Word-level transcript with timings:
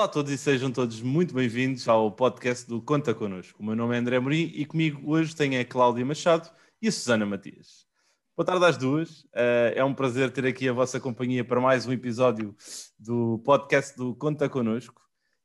Olá 0.00 0.06
a 0.06 0.12
todos 0.12 0.32
e 0.32 0.38
sejam 0.38 0.72
todos 0.72 1.02
muito 1.02 1.34
bem-vindos 1.34 1.86
ao 1.86 2.10
podcast 2.10 2.66
do 2.66 2.80
Conta 2.80 3.12
Connosco. 3.12 3.62
O 3.62 3.66
meu 3.66 3.76
nome 3.76 3.94
é 3.94 3.98
André 3.98 4.18
Morim 4.18 4.50
e 4.54 4.64
comigo 4.64 4.98
hoje 5.04 5.36
tem 5.36 5.58
a 5.58 5.64
Cláudia 5.64 6.06
Machado 6.06 6.50
e 6.80 6.88
a 6.88 6.92
Susana 6.92 7.26
Matias. 7.26 7.86
Boa 8.34 8.46
tarde 8.46 8.64
às 8.64 8.78
duas. 8.78 9.24
Uh, 9.24 9.74
é 9.74 9.84
um 9.84 9.92
prazer 9.92 10.30
ter 10.30 10.46
aqui 10.46 10.66
a 10.66 10.72
vossa 10.72 10.98
companhia 10.98 11.44
para 11.44 11.60
mais 11.60 11.86
um 11.86 11.92
episódio 11.92 12.56
do 12.98 13.40
podcast 13.44 13.94
do 13.94 14.14
Conta 14.14 14.48
Connosco. 14.48 15.02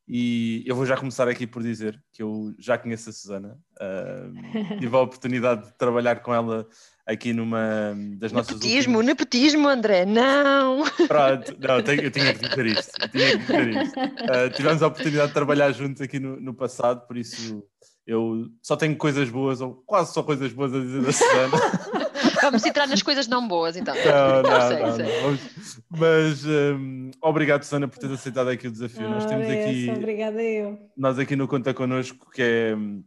E 0.08 0.64
eu 0.66 0.74
vou 0.74 0.86
já 0.86 0.96
começar 0.96 1.28
aqui 1.28 1.46
por 1.46 1.62
dizer 1.62 2.02
que 2.14 2.24
eu 2.24 2.56
já 2.58 2.78
conheço 2.78 3.10
a 3.10 3.12
Susana. 3.12 3.60
Uh, 3.74 4.80
tive 4.80 4.96
a 4.96 5.02
oportunidade 5.02 5.66
de 5.66 5.78
trabalhar 5.78 6.22
com 6.22 6.34
ela 6.34 6.66
aqui 7.06 7.34
numa 7.34 7.94
das 8.18 8.32
nossas. 8.32 8.56
Nepotismo, 8.56 8.98
últimas... 8.98 9.06
nepotismo, 9.06 9.68
André, 9.68 10.06
não! 10.06 10.84
Pronto, 11.08 11.56
não, 11.60 11.76
eu, 11.76 11.84
tenho, 11.84 12.02
eu 12.02 12.12
tinha 12.12 12.34
que 12.34 12.48
dizer 12.48 12.66
isto. 12.66 12.92
Eu 13.02 13.10
tinha 13.10 13.32
que 13.32 13.38
dizer 13.38 13.70
isto. 13.70 14.00
Uh, 14.00 14.50
tivemos 14.56 14.82
a 14.82 14.88
oportunidade 14.88 15.28
de 15.28 15.34
trabalhar 15.34 15.72
juntos 15.72 16.02
aqui 16.02 16.20
no, 16.20 16.40
no, 16.42 16.54
passado, 16.54 17.06
por 17.08 17.16
isso 17.16 17.64
eu 18.08 18.48
só 18.62 18.76
tenho 18.76 18.96
coisas 18.98 19.30
boas, 19.30 19.62
ou 19.62 19.84
quase 19.86 20.14
só 20.14 20.24
coisas 20.24 20.52
boas 20.52 20.74
a 20.74 20.80
dizer 20.80 21.02
da 21.02 21.12
Susana. 21.12 22.06
Vamos 22.42 22.64
entrar 22.64 22.88
nas 22.88 23.02
coisas 23.02 23.28
não 23.28 23.48
boas, 23.48 23.76
então. 23.76 23.96
Não, 23.96 24.44
não, 24.44 24.62
sei, 24.68 24.80
não, 24.80 24.96
sei. 24.96 25.22
não. 25.22 25.40
Mas 25.90 26.46
um, 26.46 27.12
obrigado, 27.22 27.64
Susana, 27.64 27.88
por 27.88 27.98
teres 27.98 28.20
aceitado 28.20 28.50
aqui 28.50 28.68
o 28.68 28.72
desafio. 28.72 29.08
Ah, 29.08 29.10
nós 29.10 29.26
temos 29.26 29.48
aqui. 29.48 29.90
Obrigada 29.90 30.44
eu. 30.44 30.78
Nós 30.96 31.18
aqui 31.18 31.36
no 31.36 31.48
Conta 31.48 31.74
Connosco, 31.74 32.30
que 32.30 32.42
é 32.42 32.76
hum, 32.76 33.04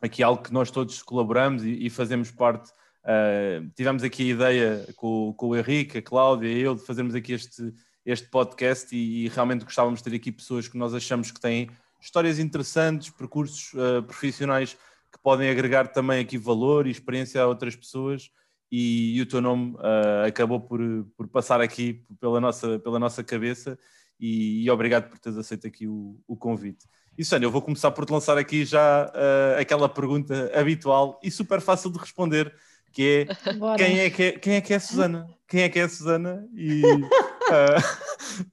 aqui 0.00 0.22
algo 0.22 0.42
que 0.42 0.52
nós 0.52 0.70
todos 0.70 1.02
colaboramos 1.02 1.64
e, 1.64 1.86
e 1.86 1.90
fazemos 1.90 2.30
parte 2.30 2.70
Uh, 3.04 3.70
tivemos 3.74 4.02
aqui 4.02 4.30
a 4.30 4.34
ideia 4.34 4.86
com, 4.96 5.32
com 5.34 5.48
o 5.48 5.56
Henrique, 5.56 5.98
a 5.98 6.02
Cláudia 6.02 6.48
e 6.48 6.60
eu 6.60 6.74
de 6.74 6.84
fazermos 6.84 7.14
aqui 7.14 7.32
este, 7.32 7.72
este 8.04 8.28
podcast 8.28 8.94
e, 8.94 9.24
e, 9.24 9.28
realmente 9.28 9.64
gostávamos 9.64 10.00
de 10.00 10.10
ter 10.10 10.16
aqui 10.16 10.32
pessoas 10.32 10.68
que 10.68 10.76
nós 10.76 10.92
achamos 10.92 11.30
que 11.30 11.40
têm 11.40 11.70
histórias 12.00 12.38
interessantes, 12.38 13.10
percursos 13.10 13.72
uh, 13.74 14.02
profissionais 14.02 14.74
que 15.10 15.18
podem 15.22 15.48
agregar 15.48 15.88
também 15.88 16.20
aqui 16.20 16.36
valor 16.36 16.86
e 16.86 16.90
experiência 16.90 17.40
a 17.40 17.46
outras 17.46 17.74
pessoas 17.74 18.30
e, 18.70 19.16
e 19.16 19.22
o 19.22 19.26
teu 19.26 19.40
nome 19.40 19.74
uh, 19.76 20.26
acabou 20.26 20.60
por, 20.60 20.80
por 21.16 21.28
passar 21.28 21.60
aqui 21.60 22.04
pela 22.20 22.40
nossa, 22.40 22.78
pela 22.78 22.98
nossa 22.98 23.24
cabeça 23.24 23.78
e, 24.20 24.64
e 24.64 24.70
obrigado 24.70 25.08
por 25.08 25.18
teres 25.18 25.38
aceito 25.38 25.66
aqui 25.66 25.86
o, 25.86 26.20
o 26.26 26.36
convite. 26.36 26.84
E 27.16 27.24
Sônia, 27.24 27.46
eu 27.46 27.50
vou 27.50 27.62
começar 27.62 27.90
por 27.90 28.04
te 28.04 28.12
lançar 28.12 28.36
aqui 28.36 28.64
já 28.64 29.10
aquela 29.58 29.88
pergunta 29.88 30.52
habitual 30.54 31.18
e 31.22 31.30
super 31.32 31.60
fácil 31.60 31.90
de 31.90 31.98
responder, 31.98 32.54
que 32.92 33.26
é 33.28 33.76
quem 33.76 33.98
é 34.00 34.10
que 34.10 34.22
é, 34.22 34.32
quem 34.32 34.54
é 34.54 34.60
que 34.60 34.72
é 34.72 34.76
a 34.76 34.80
Susana? 34.80 35.28
Quem 35.46 35.62
é 35.62 35.68
que 35.68 35.78
é 35.78 35.82
a 35.84 35.88
Susana? 35.88 36.46
E 36.54 36.82
uh, 36.84 37.78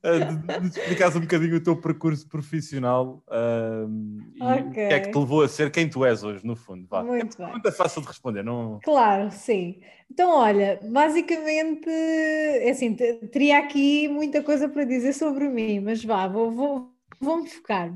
uh, 0.03 0.66
explicares 0.66 1.16
um 1.16 1.22
bocadinho 1.22 1.58
o 1.58 1.59
teu 1.59 1.75
percurso 1.75 2.28
profissional 2.30 3.22
e 4.36 4.41
okay. 4.41 4.61
o 4.61 4.72
que 4.72 4.80
é 4.80 5.00
que 5.02 5.11
te 5.11 5.17
levou 5.17 5.44
a 5.44 5.47
ser 5.47 5.72
quem 5.72 5.89
tu 5.89 6.06
és 6.06 6.23
hoje, 6.23 6.45
no 6.45 6.56
fundo. 6.56 6.88
Vá. 6.89 7.03
Muito 7.03 7.36
é 7.41 7.45
bem. 7.45 7.52
Muito 7.52 7.72
fácil 7.73 8.02
de 8.02 8.08
responder, 8.08 8.44
não? 8.44 8.80
Claro, 8.83 9.30
sim. 9.31 9.81
Então, 10.09 10.38
olha, 10.38 10.80
basicamente, 10.83 11.89
é 11.89 12.69
assim, 12.69 12.95
teria 12.95 13.59
aqui 13.59 14.08
muita 14.08 14.41
coisa 14.41 14.69
para 14.69 14.86
dizer 14.86 15.13
sobre 15.13 15.50
mim, 15.50 15.80
mas 15.81 16.03
vá, 16.03 16.28
vou, 16.28 16.52
vou, 16.52 16.91
vou-me 17.19 17.50
focar. 17.50 17.94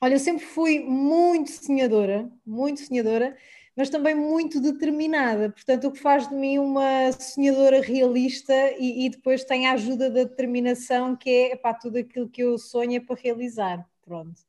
Olha, 0.00 0.14
eu 0.14 0.18
sempre 0.18 0.44
fui 0.44 0.80
muito 0.80 1.50
sonhadora, 1.50 2.28
muito 2.44 2.80
sonhadora, 2.80 3.36
mas 3.76 3.90
também 3.90 4.14
muito 4.14 4.60
determinada. 4.60 5.50
Portanto, 5.50 5.88
o 5.88 5.92
que 5.92 5.98
faz 5.98 6.28
de 6.28 6.34
mim 6.34 6.58
uma 6.58 7.12
sonhadora 7.12 7.80
realista 7.80 8.54
e, 8.78 9.06
e 9.06 9.10
depois 9.10 9.44
tem 9.44 9.66
a 9.66 9.72
ajuda 9.72 10.10
da 10.10 10.24
determinação, 10.24 11.16
que 11.16 11.30
é 11.52 11.56
para 11.56 11.74
tudo 11.74 11.98
aquilo 11.98 12.28
que 12.28 12.42
eu 12.42 12.58
sonho 12.58 12.96
é 12.96 13.00
para 13.00 13.20
realizar. 13.20 13.86
Pronto. 14.04 14.40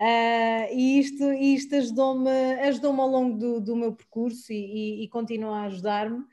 Uh, 0.00 0.66
e 0.72 0.98
isto, 0.98 1.32
isto 1.32 1.76
ajudou-me 1.76 2.30
ajudou 2.62 3.00
ao 3.00 3.08
longo 3.08 3.38
do, 3.38 3.60
do 3.60 3.76
meu 3.76 3.92
percurso 3.92 4.52
e, 4.52 4.56
e, 4.56 5.04
e 5.04 5.08
continua 5.08 5.58
a 5.58 5.64
ajudar-me. 5.64 6.24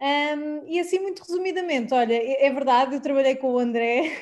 Um, 0.00 0.62
e 0.68 0.78
assim, 0.78 1.00
muito 1.00 1.22
resumidamente, 1.22 1.92
olha, 1.92 2.14
é, 2.14 2.46
é 2.46 2.52
verdade, 2.52 2.94
eu 2.94 3.00
trabalhei 3.00 3.34
com 3.34 3.54
o 3.54 3.58
André, 3.58 4.12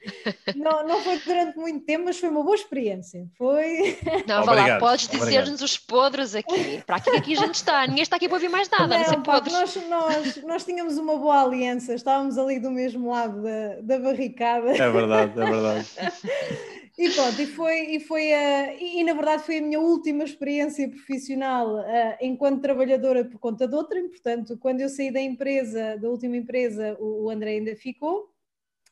não, 0.56 0.86
não 0.86 1.02
foi 1.02 1.18
durante 1.18 1.58
muito 1.58 1.84
tempo, 1.84 2.06
mas 2.06 2.18
foi 2.18 2.30
uma 2.30 2.42
boa 2.42 2.54
experiência. 2.54 3.26
Foi. 3.36 3.98
Não, 4.26 4.42
vá 4.42 4.52
lá, 4.54 4.78
podes 4.78 5.06
dizer-nos 5.06 5.60
os 5.60 5.76
podres 5.76 6.34
aqui. 6.34 6.82
Para 6.86 6.96
aqui, 6.96 7.10
aqui 7.10 7.32
a 7.34 7.36
gente 7.36 7.56
está, 7.56 7.86
ninguém 7.86 8.02
está 8.02 8.16
aqui 8.16 8.26
para 8.26 8.36
ouvir 8.36 8.48
mais 8.48 8.70
nada, 8.70 8.98
não, 8.98 9.12
não 9.12 9.22
pá, 9.22 9.42
nós, 9.50 9.76
nós, 9.86 10.42
nós 10.44 10.64
tínhamos 10.64 10.96
uma 10.96 11.18
boa 11.18 11.42
aliança, 11.42 11.92
estávamos 11.92 12.38
ali 12.38 12.58
do 12.58 12.70
mesmo 12.70 13.10
lado 13.10 13.42
da, 13.42 13.80
da 13.82 13.98
barricada. 13.98 14.70
É 14.70 14.90
verdade, 14.90 15.38
é 15.38 15.44
verdade. 15.44 15.86
E 16.98 17.10
pronto, 17.10 17.40
e 17.40 17.46
foi, 17.46 17.94
e 17.94 18.00
foi 18.00 18.34
a, 18.34 18.74
e, 18.74 18.98
e, 19.00 19.04
na 19.04 19.12
verdade 19.12 19.44
foi 19.44 19.58
a 19.58 19.62
minha 19.62 19.78
última 19.78 20.24
experiência 20.24 20.88
profissional 20.88 21.76
uh, 21.76 22.16
enquanto 22.20 22.60
trabalhadora 22.60 23.24
por 23.24 23.38
conta 23.38 23.68
de 23.68 23.76
outra, 23.76 24.02
portanto, 24.08 24.58
quando 24.58 24.80
eu 24.80 24.88
saí 24.88 25.12
da 25.12 25.20
empresa, 25.20 25.96
da 25.96 26.08
última 26.08 26.36
empresa, 26.36 26.96
o, 26.98 27.26
o 27.26 27.30
André 27.30 27.52
ainda 27.52 27.76
ficou, 27.76 28.24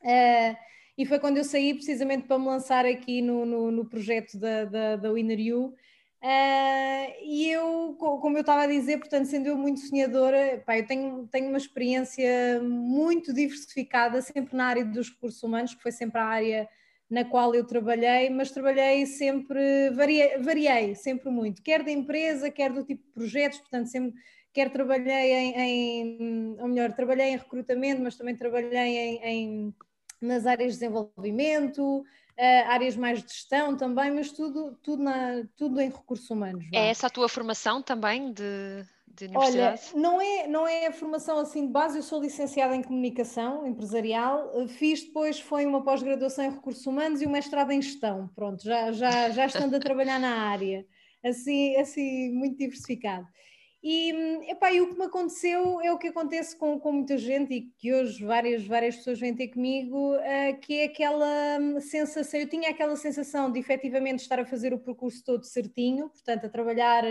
uh, 0.03 0.57
e 0.97 1.05
foi 1.05 1.19
quando 1.19 1.39
eu 1.39 1.45
saí 1.45 1.75
precisamente 1.75 2.29
para 2.29 2.39
me 2.39 2.47
lançar 2.47 2.87
aqui 2.87 3.21
no, 3.21 3.45
no, 3.45 3.73
no 3.73 3.85
projeto 3.85 4.39
da, 4.39 4.65
da, 4.65 4.97
da 4.97 5.13
Winner 5.13 5.41
You, 5.41 5.75
Uh, 6.23 7.13
e 7.23 7.49
eu, 7.51 7.95
como 7.99 8.37
eu 8.37 8.41
estava 8.41 8.63
a 8.63 8.67
dizer, 8.67 8.99
portanto, 8.99 9.27
sendo 9.27 9.47
eu 9.47 9.57
muito 9.57 9.79
sonhadora, 9.81 10.61
pá, 10.67 10.77
eu 10.77 10.85
tenho, 10.85 11.29
tenho 11.29 11.49
uma 11.49 11.59
experiência 11.59 12.61
muito 12.63 13.33
diversificada, 13.33 14.21
sempre 14.23 14.57
na 14.57 14.67
área 14.67 14.85
dos 14.85 15.11
recursos 15.11 15.41
humanos, 15.43 15.75
que 15.75 15.83
foi 15.83 15.93
sempre 15.93 16.19
a 16.19 16.25
área 16.25 16.69
na 17.09 17.25
qual 17.25 17.55
eu 17.55 17.65
trabalhei, 17.65 18.31
mas 18.31 18.51
trabalhei 18.51 19.07
sempre, 19.07 19.91
variei, 19.91 20.39
variei 20.39 20.95
sempre 20.95 21.31
muito, 21.31 21.63
quer 21.63 21.83
da 21.83 21.91
empresa, 21.91 22.51
quer 22.51 22.73
do 22.73 22.85
tipo 22.85 23.05
de 23.05 23.13
projetos, 23.13 23.59
portanto, 23.59 23.87
sempre, 23.87 24.21
quer 24.53 24.71
trabalhei 24.71 25.33
em, 25.33 25.61
em 25.61 26.57
ou 26.61 26.69
melhor, 26.69 26.93
trabalhei 26.93 27.29
em 27.29 27.37
recrutamento, 27.37 28.03
mas 28.03 28.17
também 28.17 28.35
trabalhei 28.35 28.99
em, 28.99 29.25
em 29.25 29.75
nas 30.21 30.47
áreas 30.47 30.73
de 30.73 30.81
desenvolvimento, 30.81 32.01
uh, 32.01 32.69
áreas 32.69 32.97
mais 32.97 33.23
de 33.23 33.33
gestão 33.33 33.77
também, 33.77 34.11
mas 34.11 34.33
tudo, 34.33 34.77
tudo, 34.83 35.03
na, 35.03 35.45
tudo 35.57 35.81
em 35.81 35.91
recursos 35.91 36.29
humanos. 36.31 36.65
É 36.73 36.89
essa 36.89 37.07
a 37.07 37.11
tua 37.11 37.29
formação 37.29 37.83
também 37.83 38.33
de 38.33 38.85
de 39.17 39.27
universidade? 39.27 39.81
Olha, 39.95 40.01
não 40.01 40.21
é, 40.21 40.47
não 40.47 40.69
é 40.69 40.87
a 40.87 40.93
formação 40.93 41.39
assim 41.39 41.67
de 41.67 41.73
base, 41.73 41.99
eu 41.99 42.03
sou 42.03 42.21
licenciada 42.21 42.77
em 42.77 42.83
comunicação 42.83 43.67
empresarial, 43.67 44.53
eh, 44.55 44.69
fiz 44.69 45.05
depois 45.05 45.41
foi 45.41 45.65
uma 45.65 45.83
pós-graduação 45.83 46.45
em 46.45 46.51
recursos 46.51 46.87
humanos 46.87 47.23
e 47.23 47.27
um 47.27 47.31
mestrado 47.31 47.73
em 47.73 47.81
gestão, 47.81 48.29
pronto, 48.35 48.63
já, 48.63 48.93
já, 48.93 49.31
já 49.31 49.47
estando 49.47 49.75
a 49.75 49.81
trabalhar 49.81 50.21
na 50.21 50.49
área, 50.49 50.87
assim, 51.25 51.77
assim 51.77 52.33
muito 52.33 52.59
diversificado. 52.59 53.27
E, 53.83 54.11
epá, 54.51 54.73
e 54.73 54.81
o 54.81 54.89
que 54.89 54.99
me 54.99 55.05
aconteceu 55.05 55.81
é 55.81 55.93
o 55.93 55.99
que 55.99 56.09
acontece 56.09 56.57
com, 56.57 56.81
com 56.81 56.91
muita 56.91 57.17
gente 57.17 57.55
e 57.55 57.61
que 57.79 57.95
hoje 57.95 58.25
várias, 58.25 58.67
várias 58.67 58.97
pessoas 58.97 59.21
vêm 59.21 59.33
ter 59.33 59.49
comigo, 59.49 60.17
uh, 60.17 60.61
que 60.61 60.81
é 60.81 60.85
aquela 60.87 61.59
hum, 61.61 61.81
sensação, 61.81 62.41
eu 62.41 62.49
tinha 62.49 62.71
aquela 62.71 62.97
sensação 62.97 63.51
de 63.53 63.61
efetivamente 63.61 64.21
estar 64.21 64.41
a 64.41 64.45
fazer 64.45 64.75
o 64.75 64.79
percurso 64.81 65.23
todo 65.25 65.45
certinho, 65.45 66.09
portanto 66.09 66.47
a 66.47 66.49
trabalhar 66.49 67.05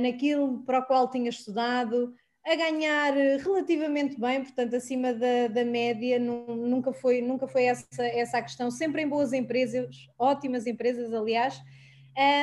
naquilo 0.00 0.62
para 0.64 0.80
o 0.80 0.84
qual 0.84 1.10
tinha 1.10 1.30
estudado, 1.30 2.14
a 2.46 2.54
ganhar 2.54 3.12
relativamente 3.14 4.18
bem, 4.18 4.42
portanto, 4.42 4.74
acima 4.74 5.12
da, 5.12 5.48
da 5.48 5.64
média, 5.64 6.18
nunca 6.18 6.92
foi, 6.92 7.20
nunca 7.20 7.46
foi 7.46 7.64
essa, 7.64 8.02
essa 8.02 8.38
a 8.38 8.42
questão, 8.42 8.70
sempre 8.70 9.02
em 9.02 9.08
boas 9.08 9.32
empresas, 9.32 9.94
ótimas 10.18 10.66
empresas, 10.66 11.12
aliás, 11.12 11.60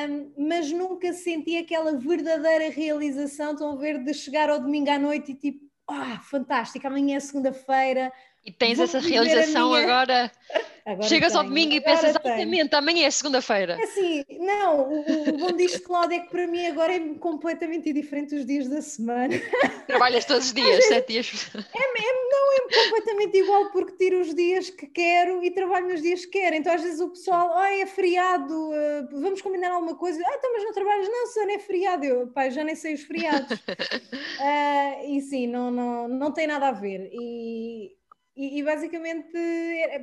um, 0.08 0.48
mas 0.48 0.70
nunca 0.70 1.12
senti 1.12 1.56
aquela 1.56 1.98
verdadeira 1.98 2.70
realização, 2.70 3.52
estão 3.52 3.72
a 3.72 3.76
ver, 3.76 4.02
de 4.02 4.14
chegar 4.14 4.48
ao 4.48 4.60
domingo 4.60 4.90
à 4.90 4.98
noite 4.98 5.32
e 5.32 5.34
tipo, 5.34 5.66
ah, 5.88 6.20
fantástico, 6.22 6.86
amanhã 6.86 7.16
é 7.16 7.20
segunda-feira, 7.20 8.12
e 8.44 8.52
tens 8.52 8.78
essa 8.78 8.98
realização 8.98 9.70
minha... 9.70 9.82
agora. 9.82 10.32
agora. 10.92 11.08
Chegas 11.08 11.32
tenho. 11.32 11.42
ao 11.42 11.48
domingo 11.48 11.74
e 11.74 11.80
pensas, 11.80 12.10
exatamente, 12.10 12.74
amanhã 12.74 13.06
é 13.06 13.10
segunda-feira. 13.10 13.78
É 13.78 13.84
assim, 13.84 14.24
não, 14.38 14.88
o, 14.88 15.28
o 15.28 15.38
bom 15.38 15.52
disto, 15.52 15.82
Cláudia, 15.82 16.16
é 16.16 16.20
que 16.20 16.30
para 16.30 16.46
mim 16.46 16.66
agora 16.66 16.94
é 16.94 17.00
completamente 17.14 17.92
diferente 17.92 18.34
dos 18.34 18.46
dias 18.46 18.68
da 18.68 18.80
semana. 18.80 19.34
Trabalhas 19.86 20.24
todos 20.24 20.46
os 20.46 20.52
dias, 20.52 20.84
sete 20.86 21.12
dias. 21.12 21.50
É, 21.54 21.58
é, 21.58 22.12
não, 22.30 22.52
é 22.52 22.84
completamente 22.84 23.38
igual 23.38 23.70
porque 23.70 23.96
tiro 23.96 24.20
os 24.20 24.34
dias 24.34 24.70
que 24.70 24.86
quero 24.86 25.42
e 25.44 25.50
trabalho 25.50 25.88
nos 25.88 26.02
dias 26.02 26.24
que 26.24 26.38
quero. 26.38 26.56
Então 26.56 26.72
às 26.72 26.82
vezes 26.82 27.00
o 27.00 27.08
pessoal, 27.08 27.50
ah, 27.56 27.72
é 27.72 27.86
feriado, 27.86 28.54
uh, 28.54 29.20
vamos 29.20 29.42
combinar 29.42 29.70
alguma 29.70 29.96
coisa. 29.96 30.22
Ah, 30.26 30.34
então, 30.36 30.52
mas 30.52 30.64
não 30.64 30.72
trabalhas? 30.72 31.08
Não, 31.08 31.26
Sana, 31.26 31.52
é 31.52 31.58
feriado. 31.58 32.04
Eu, 32.04 32.26
pai, 32.28 32.50
já 32.50 32.64
nem 32.64 32.74
sei 32.74 32.94
os 32.94 33.02
feriados. 33.02 33.50
uh, 33.50 35.04
e 35.08 35.20
sim, 35.22 35.46
não, 35.46 35.70
não, 35.70 36.08
não 36.08 36.32
tem 36.32 36.46
nada 36.46 36.68
a 36.68 36.72
ver. 36.72 37.10
E 37.12 37.98
e, 38.38 38.60
e, 38.60 38.62
basicamente, 38.62 39.32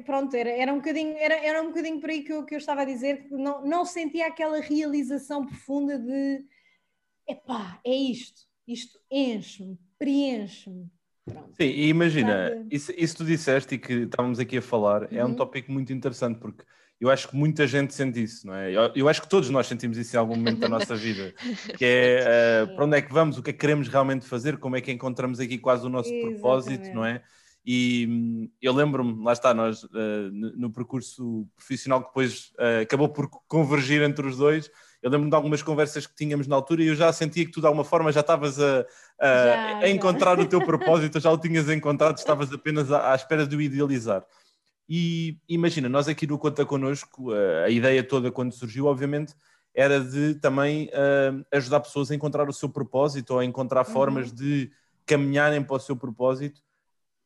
pronto, 0.06 0.36
era, 0.36 0.50
era, 0.50 0.74
um 0.74 0.78
bocadinho, 0.78 1.16
era, 1.18 1.36
era 1.36 1.62
um 1.62 1.68
bocadinho 1.68 2.02
por 2.02 2.10
aí 2.10 2.22
que 2.22 2.34
eu, 2.34 2.44
que 2.44 2.54
eu 2.54 2.58
estava 2.58 2.82
a 2.82 2.86
dizer, 2.86 3.30
que 3.30 3.34
não, 3.34 3.66
não 3.66 3.86
sentia 3.86 4.28
aquela 4.28 4.60
realização 4.60 5.46
profunda 5.46 5.98
de 5.98 6.44
epá, 7.26 7.80
é 7.86 7.96
isto, 7.96 8.42
isto 8.68 9.00
enche-me, 9.10 9.80
preenche-me. 9.98 10.92
Sim, 11.54 11.64
e 11.64 11.88
imagina, 11.88 12.68
isso, 12.70 12.92
isso 12.98 13.16
tu 13.16 13.24
disseste 13.24 13.76
e 13.76 13.78
que 13.78 13.94
estávamos 13.94 14.38
aqui 14.38 14.58
a 14.58 14.62
falar, 14.62 15.04
uhum. 15.04 15.08
é 15.18 15.24
um 15.24 15.30
uhum. 15.30 15.36
tópico 15.36 15.72
muito 15.72 15.94
interessante, 15.94 16.38
porque 16.38 16.66
eu 17.00 17.10
acho 17.10 17.30
que 17.30 17.38
muita 17.38 17.66
gente 17.66 17.94
sente 17.94 18.22
isso, 18.22 18.46
não 18.46 18.54
é? 18.54 18.70
Eu, 18.70 18.92
eu 18.96 19.08
acho 19.08 19.22
que 19.22 19.30
todos 19.30 19.50
nós 19.50 19.66
sentimos 19.66 19.98
isso 19.98 20.14
em 20.14 20.20
algum 20.20 20.36
momento 20.36 20.60
da 20.60 20.68
nossa 20.68 20.94
vida, 20.94 21.34
que 21.78 21.86
é 21.86 22.66
uh, 22.68 22.76
para 22.76 22.86
onde 22.86 22.98
é 22.98 23.02
que 23.02 23.14
vamos, 23.14 23.38
o 23.38 23.44
que 23.44 23.52
é 23.52 23.54
que 23.54 23.60
queremos 23.60 23.88
realmente 23.88 24.26
fazer, 24.26 24.58
como 24.58 24.76
é 24.76 24.82
que 24.82 24.92
encontramos 24.92 25.40
aqui 25.40 25.58
quase 25.58 25.86
o 25.86 25.90
nosso 25.90 26.10
Exatamente. 26.10 26.40
propósito, 26.42 26.94
não 26.94 27.06
é? 27.06 27.24
E 27.66 28.08
hum, 28.08 28.50
eu 28.62 28.72
lembro-me, 28.74 29.24
lá 29.24 29.34
está, 29.34 29.54
nós 29.54 29.84
uh, 29.84 30.30
no, 30.32 30.72
percurso 30.72 31.48
profissional 31.56 32.02
que 32.02 32.08
depois 32.08 32.52
uh, 32.60 32.82
acabou 32.84 33.10
por 33.10 33.28
convergir 33.48 34.02
entre 34.04 34.28
os 34.28 34.38
dois. 34.38 34.70
Eu 35.02 35.10
lembro-me 35.10 35.32
de 35.32 35.36
algumas 35.36 35.64
conversas 35.64 36.06
que 36.06 36.16
tínhamos 36.16 36.48
na 36.48 36.56
altura 36.56 36.84
e 36.84 36.88
eu 36.88 36.96
já 36.96 37.12
sentia 37.12 37.46
que 37.46 37.52
tu 37.52 37.62
de 37.62 37.68
alguma 37.68 37.84
forma 37.84 38.12
já 38.12 38.22
estavas 38.22 38.60
a, 38.60 38.86
a, 39.20 39.28
já, 39.28 39.78
a 39.80 39.90
encontrar 39.90 40.40
o 40.40 40.46
teu 40.46 40.62
propósito, 40.66 41.20
já 41.20 41.32
o 41.32 41.38
tinhas 41.38 41.70
encontrado, 41.70 42.18
estavas 42.18 42.52
apenas 42.54 42.92
à, 42.92 43.12
à 43.12 43.16
espera 43.16 43.48
de 43.48 43.56
o 43.56 43.62
idealizar. 43.62 44.24
E 44.88 45.40
imagina, 45.50 45.90
nós 45.90 46.08
aqui 46.08 46.28
no 46.28 46.38
Conta 46.38 46.64
Connosco, 46.64 47.32
a 47.34 47.70
ideia 47.70 48.04
toda 48.04 48.32
quando 48.32 48.54
surgiu, 48.54 48.86
obviamente, 48.86 49.34
era 49.76 50.00
de 50.00 50.36
também 50.36 50.86
uh, 50.86 51.46
ajudar 51.52 51.82
pessoas 51.82 52.10
a 52.10 52.16
encontrar 52.16 52.48
o 52.48 52.54
seu 52.54 52.70
propósito 52.70 53.34
ou 53.34 53.40
a 53.40 53.46
encontrar 53.46 53.86
uhum. 53.86 53.94
formas 53.94 54.32
de 54.32 54.72
caminharem 55.06 55.62
para 55.62 55.76
o 55.76 55.80
seu 55.80 55.96
propósito. 55.96 56.62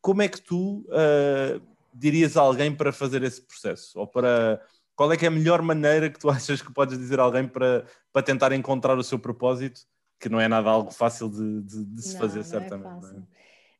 Como 0.01 0.21
é 0.21 0.27
que 0.27 0.41
tu 0.41 0.85
uh, 0.87 1.61
dirias 1.93 2.37
a 2.37 2.41
alguém 2.41 2.73
para 2.73 2.91
fazer 2.91 3.23
esse 3.23 3.41
processo? 3.41 3.99
Ou 3.99 4.07
para 4.07 4.61
qual 4.95 5.13
é 5.13 5.17
que 5.17 5.23
é 5.23 5.29
a 5.29 5.31
melhor 5.31 5.61
maneira 5.61 6.09
que 6.09 6.19
tu 6.19 6.27
achas 6.29 6.61
que 6.61 6.73
podes 6.73 6.97
dizer 6.97 7.21
a 7.21 7.23
alguém 7.23 7.47
para, 7.47 7.85
para 8.11 8.21
tentar 8.21 8.51
encontrar 8.51 8.97
o 8.97 9.03
seu 9.03 9.17
propósito? 9.17 9.81
Que 10.19 10.27
não 10.27 10.41
é 10.41 10.49
nada 10.49 10.69
algo 10.69 10.91
fácil 10.91 11.29
de, 11.29 11.61
de, 11.61 11.85
de 11.85 12.01
se 12.01 12.13
não, 12.13 12.19
fazer, 12.19 12.39
não 12.39 12.45
é 12.45 12.49
certamente. 12.49 13.05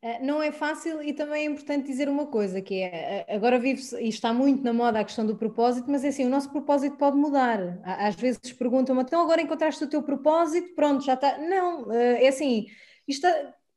É 0.00 0.12
eh, 0.12 0.18
não 0.20 0.42
é 0.42 0.50
fácil 0.50 1.02
e 1.02 1.12
também 1.12 1.42
é 1.42 1.50
importante 1.50 1.86
dizer 1.86 2.08
uma 2.08 2.26
coisa, 2.26 2.62
que 2.62 2.76
é, 2.76 3.26
eh, 3.28 3.36
agora 3.36 3.58
vive 3.58 3.82
e 4.00 4.08
está 4.08 4.32
muito 4.32 4.64
na 4.64 4.72
moda 4.72 4.98
a 4.98 5.04
questão 5.04 5.26
do 5.26 5.36
propósito, 5.36 5.90
mas 5.90 6.02
é 6.04 6.08
assim, 6.08 6.24
o 6.24 6.30
nosso 6.30 6.50
propósito 6.50 6.96
pode 6.96 7.18
mudar. 7.18 7.78
Às 7.84 8.14
vezes 8.14 8.40
perguntam-me, 8.54 9.02
então 9.02 9.22
agora 9.22 9.42
encontraste 9.42 9.84
o 9.84 9.88
teu 9.90 10.02
propósito, 10.02 10.74
pronto, 10.74 11.04
já 11.04 11.12
está. 11.12 11.36
Não, 11.36 11.92
é 11.92 12.28
assim, 12.28 12.64
isto, 13.06 13.26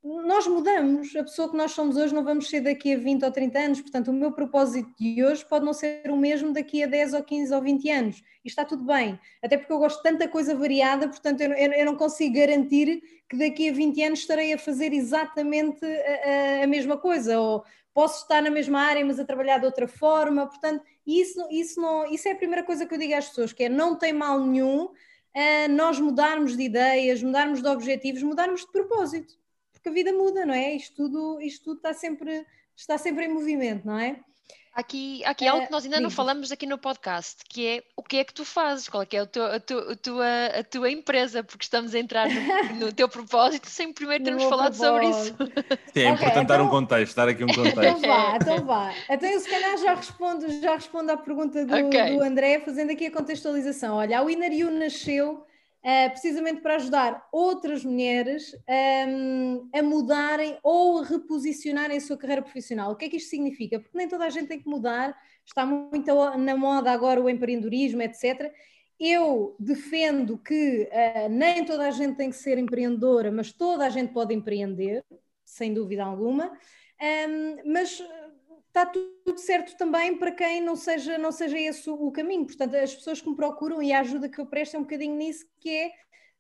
nós 0.04 0.46
mudamos, 0.46 1.16
a 1.16 1.24
pessoa 1.24 1.50
que 1.50 1.56
nós 1.56 1.72
somos 1.72 1.96
hoje 1.96 2.14
não 2.14 2.26
vamos 2.26 2.50
ser 2.50 2.60
daqui 2.60 2.94
a 2.94 2.98
20 2.98 3.24
ou 3.24 3.32
30 3.32 3.60
anos, 3.60 3.82
portanto 3.82 4.10
o 4.10 4.14
meu 4.14 4.34
propósito 4.34 4.94
de 5.00 5.24
hoje 5.24 5.46
pode 5.46 5.64
não 5.64 5.72
ser 5.72 6.12
o 6.12 6.18
mesmo 6.18 6.52
daqui 6.52 6.84
a 6.84 6.88
10 6.88 7.14
ou 7.14 7.24
15 7.24 7.54
ou 7.54 7.62
20 7.62 7.90
anos, 7.90 8.24
e 8.44 8.50
está 8.50 8.66
tudo 8.66 8.84
bem, 8.84 9.18
até 9.42 9.58
porque 9.58 9.72
eu 9.72 9.80
gosto 9.80 9.98
de 9.98 10.04
tanta 10.04 10.28
coisa 10.28 10.54
variada, 10.54 11.08
portanto 11.08 11.40
eu, 11.40 11.54
eu, 11.54 11.72
eu 11.72 11.86
não 11.86 11.96
consigo 11.96 12.36
garantir 12.36 13.02
que 13.30 13.38
daqui 13.38 13.70
a 13.70 13.74
20 13.74 14.04
anos 14.04 14.20
estarei 14.20 14.52
a 14.52 14.58
fazer 14.58 14.92
exatamente 14.92 15.86
a, 15.86 16.64
a, 16.64 16.68
mesma 16.68 16.98
coisa, 16.98 17.40
ou 17.40 17.64
posso 17.94 18.24
estar 18.24 18.42
na 18.42 18.50
mesma 18.50 18.82
área 18.82 19.06
mas 19.06 19.22
a 19.22 19.26
trabalhar 19.26 19.60
de 19.60 19.66
outra 19.66 19.88
forma, 19.88 20.46
portanto 20.46 20.84
isso, 21.08 21.48
isso, 21.50 21.80
não, 21.80 22.06
isso 22.12 22.28
é 22.28 22.32
a 22.32 22.36
primeira 22.36 22.64
coisa 22.64 22.86
que 22.86 22.94
eu 22.94 23.00
digo 23.00 23.16
às 23.16 23.30
pessoas, 23.30 23.54
que 23.54 23.64
é 23.64 23.70
não 23.70 23.96
tem 23.96 24.12
mal 24.12 24.38
nenhum 24.38 24.84
uh, 24.84 25.72
nós 25.72 25.98
mudarmos 25.98 26.58
de 26.58 26.64
ideias, 26.64 27.24
mudarmos 27.24 27.62
de 27.62 27.68
objetivos, 27.70 28.22
mudarmos 28.22 28.62
de 28.62 28.72
propósito 28.72 29.42
porque 29.84 29.90
a 29.90 29.92
vida 29.92 30.14
muda, 30.14 30.46
não 30.46 30.54
é? 30.54 30.74
Isto 30.74 30.96
tudo, 30.96 31.42
isto 31.42 31.66
tudo 31.66 31.78
está, 31.78 31.94
sempre, 31.94 32.46
está 32.74 32.98
sempre 32.98 33.26
em 33.26 33.34
movimento, 33.34 33.86
não 33.86 34.00
é? 34.00 34.18
Aqui, 34.74 35.24
aqui 35.26 35.46
é 35.46 35.50
algo 35.50 35.66
que 35.68 35.72
nós 35.72 35.84
ainda 35.84 36.00
não 36.00 36.10
falamos 36.10 36.52
aqui 36.52 36.66
no 36.66 36.80
podcast, 36.80 37.44
que 37.48 37.68
é 37.68 37.84
o 37.96 38.02
que 38.02 38.18
é 38.18 38.24
que 38.24 38.34
tu 38.34 38.44
fazes, 38.44 38.90
qual 38.90 39.04
é, 39.04 39.06
que 39.06 39.16
é 39.16 39.20
a, 39.20 39.26
tua, 39.28 39.58
a, 39.58 39.60
tua, 39.60 40.26
a, 40.48 40.64
tua, 40.64 40.90
empresa, 40.90 41.44
porque 41.44 41.66
estamos 41.66 41.94
a 41.94 42.00
entrar 42.00 42.28
no, 42.28 42.80
no 42.88 42.94
teu 42.94 43.08
propósito 43.08 43.70
sem 43.70 43.94
primeiro 43.94 44.24
termos 44.24 44.46
falado 44.46 44.74
sobre 44.74 45.10
isso. 45.10 45.36
Sim, 45.94 46.00
é 46.00 46.10
importante 46.10 46.32
okay, 46.32 46.46
dar 46.46 46.62
um 46.62 46.66
então- 46.66 46.70
contexto, 46.70 47.16
dar 47.16 47.30
aqui 47.30 47.44
um 47.44 47.48
contexto. 47.54 47.84
Então 47.84 48.00
vá, 48.00 48.36
então 48.38 48.66
vá. 48.66 48.94
Então 49.10 49.30
eu 49.30 49.40
se 49.40 49.50
calhar 49.50 49.78
já 49.78 49.94
respondo, 49.94 50.62
já 50.62 50.74
respondo 50.74 51.12
à 51.12 51.18
pergunta 51.18 51.64
do, 51.66 51.76
okay. 51.76 52.16
do 52.16 52.24
André, 52.24 52.60
fazendo 52.62 52.92
aqui 52.92 53.08
a 53.08 53.12
contextualização. 53.12 53.98
Olha, 53.98 54.18
a 54.18 54.24
Winner 54.24 54.54
You 54.54 54.72
nasceu 54.72 55.46
Uh, 55.84 56.10
precisamente 56.12 56.62
para 56.62 56.78
ajudar 56.78 57.28
outras 57.30 57.84
mulheres 57.84 58.56
um, 59.06 59.70
a 59.74 59.84
mudarem 59.84 60.58
ou 60.64 61.00
a 61.00 61.06
reposicionarem 61.06 61.98
a 61.98 62.00
sua 62.00 62.16
carreira 62.16 62.42
profissional. 62.42 62.92
O 62.92 62.96
que 62.96 63.04
é 63.04 63.10
que 63.10 63.18
isto 63.18 63.30
significa? 63.30 63.82
Porque 63.82 63.98
nem 63.98 64.08
toda 64.08 64.24
a 64.24 64.30
gente 64.30 64.48
tem 64.48 64.62
que 64.62 64.70
mudar, 64.70 65.14
está 65.46 65.66
muito 65.66 66.08
na 66.38 66.56
moda 66.56 66.90
agora 66.90 67.22
o 67.22 67.30
empreendedorismo, 67.30 68.02
etc. 68.02 68.50
Eu 68.98 69.58
defendo 69.60 70.38
que 70.38 70.90
uh, 70.90 71.30
nem 71.30 71.66
toda 71.66 71.86
a 71.86 71.92
gente 71.92 72.16
tem 72.16 72.30
que 72.30 72.38
ser 72.38 72.58
empreendedora, 72.58 73.30
mas 73.30 73.52
toda 73.52 73.86
a 73.86 73.90
gente 73.90 74.14
pode 74.14 74.34
empreender, 74.34 75.04
sem 75.44 75.74
dúvida 75.74 76.06
alguma. 76.06 76.58
Um, 77.02 77.74
mas 77.74 78.02
está 78.74 78.88
tudo 78.88 79.38
certo 79.38 79.78
também 79.78 80.18
para 80.18 80.32
quem 80.32 80.60
não 80.60 80.76
seja, 80.76 81.16
não 81.20 81.32
seja 81.32 81.60
esse 81.60 81.88
o 81.88 82.12
caminho. 82.12 82.46
Portanto, 82.46 82.76
as 82.76 82.96
pessoas 82.96 83.22
que 83.22 83.30
me 83.30 83.36
procuram 83.36 83.84
e 83.84 83.94
a 83.94 84.00
ajuda 84.00 84.28
que 84.28 84.42
eu 84.42 84.48
presto 84.48 84.76
é 84.76 84.80
um 84.80 84.84
bocadinho 84.84 85.16
nisso, 85.16 85.46
que 85.60 85.70
é 85.70 85.92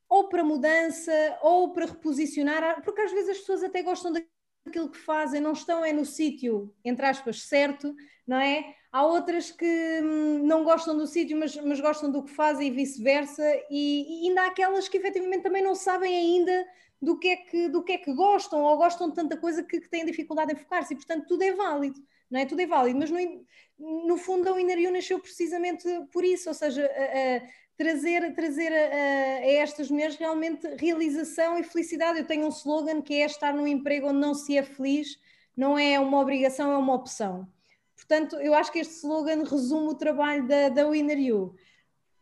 ou 0.09 0.27
para 0.27 0.44
mudança, 0.44 1.12
ou 1.41 1.71
para 1.74 1.85
reposicionar, 1.85 2.81
porque 2.83 3.01
às 3.01 3.12
vezes 3.12 3.30
as 3.30 3.38
pessoas 3.38 3.63
até 3.63 3.83
gostam 3.83 4.12
daquilo 4.12 4.89
que 4.89 4.97
fazem, 4.97 5.41
não 5.41 5.53
estão 5.53 5.85
é 5.85 5.94
no 5.94 6.06
sítio, 6.06 6.74
entre 6.83 7.06
aspas, 7.06 7.44
certo, 7.44 7.95
não 8.27 8.38
é? 8.38 8.75
Há 8.91 9.06
outras 9.06 9.51
que 9.51 10.01
hum, 10.03 10.44
não 10.44 10.63
gostam 10.63 10.95
do 10.95 11.07
sítio, 11.07 11.38
mas, 11.38 11.56
mas 11.57 11.80
gostam 11.80 12.12
do 12.12 12.24
que 12.24 12.31
fazem 12.31 12.68
e 12.68 12.71
vice-versa, 12.71 13.44
e, 13.69 14.25
e 14.25 14.30
ainda 14.30 14.44
há 14.44 14.47
aquelas 14.47 14.88
que 14.88 14.97
efetivamente 14.97 15.44
também 15.44 15.63
não 15.63 15.74
sabem 15.74 16.15
ainda 16.15 16.65
do 17.01 17.18
que 17.18 17.30
é 17.30 17.35
que, 17.38 17.69
do 17.69 17.83
que, 17.83 17.94
é 17.94 17.97
que 17.97 18.13
gostam, 18.13 18.62
ou 18.62 18.77
gostam 18.77 19.09
de 19.09 19.15
tanta 19.15 19.38
coisa 19.38 19.63
que, 19.63 19.80
que 19.80 19.89
têm 19.89 20.06
dificuldade 20.06 20.53
em 20.53 20.56
focar-se, 20.56 20.94
e 20.94 20.97
portanto 20.97 21.27
tudo 21.27 21.44
é 21.44 21.53
válido 21.53 22.00
não 22.33 22.39
é? 22.39 22.45
Tudo 22.47 22.62
é 22.62 22.65
válido, 22.65 22.97
mas 22.97 23.12
no, 23.12 24.07
no 24.07 24.18
fundo 24.18 24.51
a 24.51 24.59
Inariu 24.59 24.91
nasceu 24.91 25.19
precisamente 25.19 25.88
por 26.12 26.25
isso, 26.25 26.50
ou 26.50 26.56
seja, 26.56 26.83
a, 26.83 27.38
a 27.38 27.41
trazer, 27.77 28.33
trazer 28.33 28.74
a, 28.74 28.75
a, 28.75 29.45
estas 29.51 29.91
mulheres 29.91 30.15
realmente 30.15 30.68
realização 30.75 31.59
e 31.59 31.63
felicidade. 31.63 32.18
Eu 32.18 32.25
tenho 32.25 32.47
um 32.47 32.50
slogan 32.50 33.03
que 33.03 33.13
é 33.21 33.25
estar 33.25 33.53
num 33.53 33.68
emprego 33.68 34.07
onde 34.07 34.19
não 34.19 34.33
se 34.33 34.57
é 34.57 34.63
feliz, 34.63 35.15
não 35.56 35.77
é 35.77 36.00
uma 36.00 36.19
obrigação, 36.19 36.71
é 36.71 36.77
uma 36.77 36.95
opção. 36.95 37.47
Portanto, 37.95 38.38
eu 38.38 38.56
acho 38.56 38.71
que 38.71 38.80
este 38.80 38.95
slogan 38.95 39.44
resume 39.44 39.89
o 39.89 39.95
trabalho 39.95 40.47
da, 40.47 40.69
da 40.69 40.89
Winner. 40.89 41.19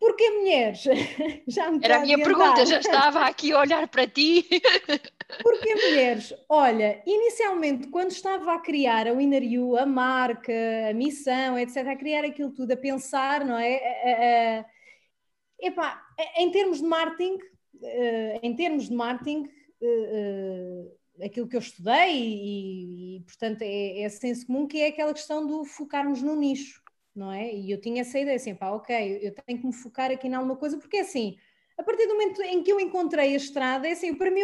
Porquê 0.01 0.31
mulheres? 0.31 0.83
já 1.47 1.69
me 1.69 1.79
Era 1.83 1.97
a 1.97 1.99
minha 1.99 2.17
pergunta, 2.17 2.65
já 2.65 2.79
estava 2.81 3.19
aqui 3.27 3.51
a 3.51 3.59
olhar 3.59 3.87
para 3.87 4.07
ti. 4.07 4.47
Porquê 5.43 5.75
mulheres? 5.75 6.33
Olha, 6.49 7.03
inicialmente, 7.05 7.87
quando 7.87 8.09
estava 8.09 8.51
a 8.55 8.59
criar 8.59 9.07
a 9.07 9.13
Winner 9.13 9.43
You, 9.43 9.77
a 9.77 9.85
marca, 9.85 10.51
a 10.89 10.93
missão, 10.95 11.57
etc., 11.59 11.87
a 11.87 11.95
criar 11.95 12.25
aquilo 12.25 12.49
tudo, 12.51 12.71
a 12.71 12.77
pensar, 12.77 13.45
não 13.45 13.59
é? 13.59 13.75
A, 13.77 14.61
a, 14.61 15.67
epá, 15.67 16.01
em 16.35 16.49
termos 16.49 16.79
de 16.79 16.83
marketing, 16.87 17.37
eh, 17.83 18.39
em 18.41 18.55
termos 18.55 18.89
de 18.89 18.95
marketing, 18.95 19.47
eh, 19.83 20.89
eh, 21.19 21.25
aquilo 21.27 21.47
que 21.47 21.55
eu 21.55 21.61
estudei 21.61 22.17
e, 22.17 23.17
e 23.17 23.21
portanto, 23.21 23.61
é, 23.61 24.01
é 24.01 24.09
senso 24.09 24.47
comum 24.47 24.67
que 24.67 24.81
é 24.81 24.87
aquela 24.87 25.13
questão 25.13 25.45
do 25.45 25.63
focarmos 25.63 26.23
no 26.23 26.35
nicho 26.35 26.81
não 27.15 27.31
é? 27.31 27.53
E 27.53 27.71
eu 27.71 27.79
tinha 27.79 28.01
essa 28.01 28.19
ideia 28.19 28.35
assim, 28.35 28.55
pá, 28.55 28.71
ok, 28.71 29.19
eu 29.21 29.33
tenho 29.45 29.59
que 29.59 29.65
me 29.67 29.73
focar 29.73 30.11
aqui 30.11 30.27
em 30.27 30.33
alguma 30.33 30.55
coisa, 30.55 30.77
porque 30.77 30.97
é 30.97 31.01
assim, 31.01 31.37
a 31.77 31.83
partir 31.83 32.07
do 32.07 32.13
momento 32.13 32.41
em 32.41 32.63
que 32.63 32.71
eu 32.71 32.79
encontrei 32.79 33.33
a 33.33 33.37
estrada, 33.37 33.87
é 33.87 33.91
assim, 33.91 34.13
para 34.15 34.31
mim 34.31 34.41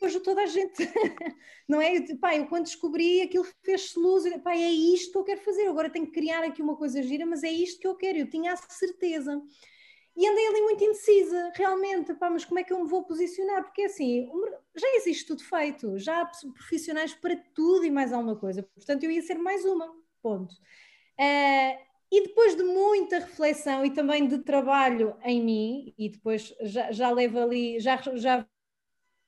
hoje 0.00 0.20
toda 0.20 0.42
a 0.42 0.46
gente, 0.46 0.78
não 1.68 1.80
é? 1.80 1.96
Eu, 1.96 2.18
pá, 2.18 2.34
eu 2.34 2.46
quando 2.46 2.64
descobri 2.64 3.20
aquilo 3.20 3.46
fez-se 3.62 3.98
luz, 3.98 4.24
eu, 4.24 4.38
pá, 4.40 4.54
é 4.54 4.70
isto 4.70 5.12
que 5.12 5.18
eu 5.18 5.24
quero 5.24 5.40
fazer, 5.42 5.68
agora 5.68 5.90
tenho 5.90 6.06
que 6.06 6.12
criar 6.12 6.42
aqui 6.42 6.62
uma 6.62 6.76
coisa 6.76 7.02
gira, 7.02 7.26
mas 7.26 7.42
é 7.42 7.50
isto 7.50 7.80
que 7.80 7.86
eu 7.86 7.94
quero, 7.96 8.18
eu 8.18 8.30
tinha 8.30 8.52
a 8.52 8.56
certeza. 8.56 9.40
E 10.16 10.26
andei 10.26 10.46
ali 10.48 10.62
muito 10.62 10.84
indecisa, 10.84 11.52
realmente, 11.54 12.14
pá, 12.14 12.28
mas 12.30 12.44
como 12.44 12.58
é 12.58 12.64
que 12.64 12.72
eu 12.72 12.82
me 12.82 12.88
vou 12.88 13.04
posicionar? 13.04 13.62
Porque 13.62 13.82
assim, 13.82 14.28
já 14.74 14.88
existe 14.96 15.26
tudo 15.26 15.44
feito, 15.44 15.98
já 15.98 16.22
há 16.22 16.26
profissionais 16.54 17.14
para 17.14 17.36
tudo 17.54 17.84
e 17.84 17.90
mais 17.90 18.12
alguma 18.12 18.36
coisa, 18.36 18.62
portanto 18.62 19.04
eu 19.04 19.10
ia 19.10 19.22
ser 19.22 19.38
mais 19.38 19.64
uma, 19.64 19.94
ponto. 20.22 20.54
Uh, 21.18 21.89
e 22.10 22.24
depois 22.24 22.56
de 22.56 22.64
muita 22.64 23.20
reflexão 23.20 23.84
e 23.84 23.90
também 23.90 24.26
de 24.26 24.38
trabalho 24.38 25.16
em 25.22 25.42
mim, 25.42 25.94
e 25.96 26.08
depois 26.08 26.52
já, 26.62 26.90
já 26.90 27.10
levo 27.10 27.38
ali, 27.38 27.78
já, 27.78 28.00
já 28.14 28.46